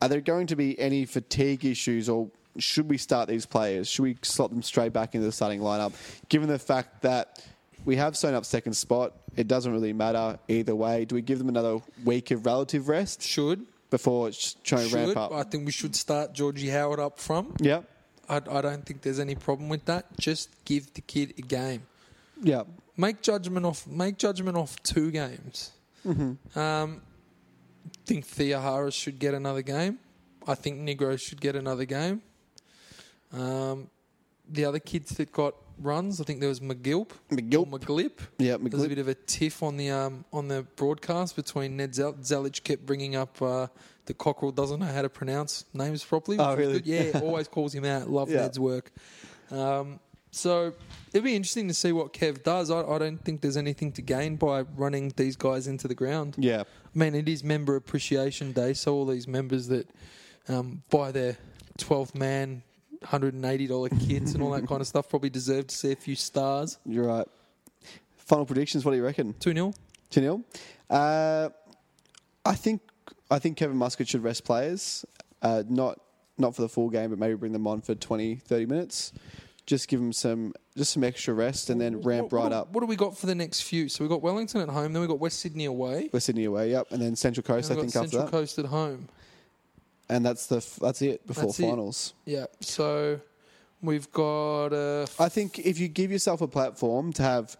[0.00, 3.88] Are there going to be any fatigue issues, or should we start these players?
[3.88, 5.92] Should we slot them straight back into the starting lineup,
[6.28, 7.44] given the fact that
[7.84, 9.14] we have sewn up second spot?
[9.36, 11.04] It doesn't really matter either way.
[11.04, 13.64] Do we give them another week of relative rest Should.
[13.90, 15.32] before it's trying to ramp up?
[15.32, 17.54] I think we should start Georgie Howard up from.
[17.60, 17.82] yeah,
[18.28, 20.06] I, I don't think there's any problem with that.
[20.18, 21.82] Just give the kid a game.
[22.42, 22.64] yeah.
[22.96, 23.86] Make judgment off.
[23.86, 25.70] Make judgment off two games.
[26.04, 26.58] Mm-hmm.
[26.58, 27.00] Um,
[28.08, 29.98] think Theo Harris should get another game.
[30.46, 32.22] I think Nigro should get another game.
[33.32, 33.88] Um,
[34.50, 37.68] the other kids that got runs, I think there was McGilp, McGilp.
[37.68, 38.12] McGlip.
[38.38, 41.76] Yeah, There was a bit of a tiff on the um, on the broadcast between
[41.76, 43.66] Ned Zel- Zelich kept bringing up uh,
[44.06, 46.38] that Cockerill doesn't know how to pronounce names properly.
[46.38, 46.80] Oh, really?
[46.84, 48.08] Yeah, always calls him out.
[48.10, 48.38] Love Yeah.
[48.42, 48.90] Ned's work.
[49.50, 50.00] Um,
[50.30, 50.72] so
[51.12, 52.70] it'd be interesting to see what Kev does.
[52.70, 56.36] I, I don't think there's anything to gain by running these guys into the ground.
[56.38, 56.62] Yeah.
[56.62, 59.90] I mean, it is Member Appreciation Day, so all these members that
[60.48, 61.36] um, buy their
[61.78, 62.62] 12th man,
[63.02, 66.78] $180 kits and all that kind of stuff probably deserve to see a few stars.
[66.84, 67.26] You're right.
[68.16, 68.84] Final predictions.
[68.84, 69.34] What do you reckon?
[69.40, 69.72] 2 0.
[70.10, 70.44] Two 0
[70.90, 71.50] uh,
[72.44, 72.80] I think
[73.30, 75.04] I think Kevin Muscat should rest players,
[75.42, 76.00] uh, not
[76.38, 79.12] not for the full game, but maybe bring them on for 20, 30 minutes.
[79.66, 82.72] Just give them some just some extra rest, and then ramp what, right what, up.
[82.72, 83.88] What do we got for the next few?
[83.90, 86.08] So we've got Wellington at home, then we've got West Sydney away.
[86.10, 87.70] We're Sydney away, yep, and then Central Coast.
[87.70, 89.08] I think got after Central that, Coast at home.
[90.08, 91.62] And that's the f- that's it before That's it.
[91.62, 92.14] finals.
[92.24, 92.46] Yeah.
[92.60, 93.20] So
[93.82, 94.72] we've got.
[94.72, 97.56] Uh, I think if you give yourself a platform to have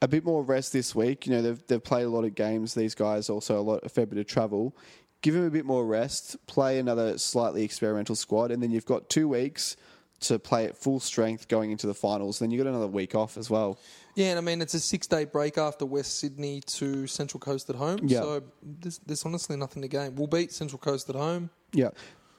[0.00, 2.74] a bit more rest this week, you know they've they've played a lot of games.
[2.74, 4.76] These guys also a lot a fair bit of travel.
[5.20, 9.08] give them a bit more rest, play another slightly experimental squad, and then you've got
[9.08, 9.76] two weeks
[10.20, 12.38] to play at full strength going into the finals.
[12.38, 13.78] Then you've got another week off as well.
[14.14, 17.76] Yeah, and I mean it's a six-day break after West Sydney to Central Coast at
[17.76, 17.98] home.
[18.02, 18.20] Yeah.
[18.20, 20.14] So there's, there's honestly nothing to gain.
[20.16, 21.50] We'll beat Central Coast at home.
[21.72, 21.90] Yeah.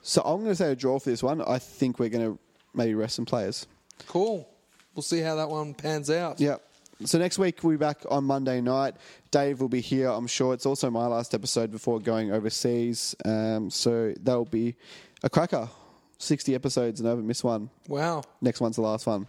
[0.01, 1.41] So I'm going to say a draw for this one.
[1.41, 2.39] I think we're going to
[2.73, 3.67] maybe rest some players.
[4.07, 4.49] Cool.
[4.95, 6.39] We'll see how that one pans out.
[6.39, 6.57] Yeah.
[7.05, 8.95] So next week we'll be back on Monday night.
[9.31, 10.53] Dave will be here, I'm sure.
[10.53, 13.15] It's also my last episode before going overseas.
[13.23, 14.75] Um, so that'll be
[15.23, 15.69] a cracker.
[16.17, 17.69] 60 episodes and I haven't missed one.
[17.87, 18.23] Wow.
[18.41, 19.27] Next one's the last one.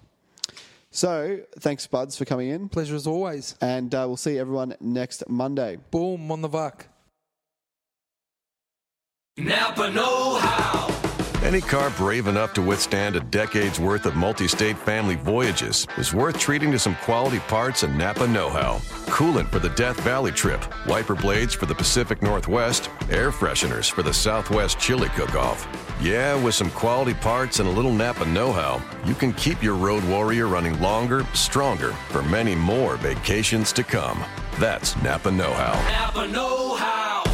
[0.91, 2.69] So thanks, Buds, for coming in.
[2.69, 3.55] Pleasure as always.
[3.61, 5.79] And uh, we'll see everyone next Monday.
[5.93, 6.87] Boom on the vuck.
[9.41, 10.87] Napa Know How.
[11.43, 16.13] Any car brave enough to withstand a decade's worth of multi state family voyages is
[16.13, 18.75] worth treating to some quality parts and Napa know how.
[19.07, 24.03] Coolant for the Death Valley trip, wiper blades for the Pacific Northwest, air fresheners for
[24.03, 25.67] the Southwest chili cook off.
[26.03, 29.75] Yeah, with some quality parts and a little Napa know how, you can keep your
[29.75, 34.23] Road Warrior running longer, stronger for many more vacations to come.
[34.59, 35.73] That's Napa know how.
[35.91, 37.30] Napa Know How.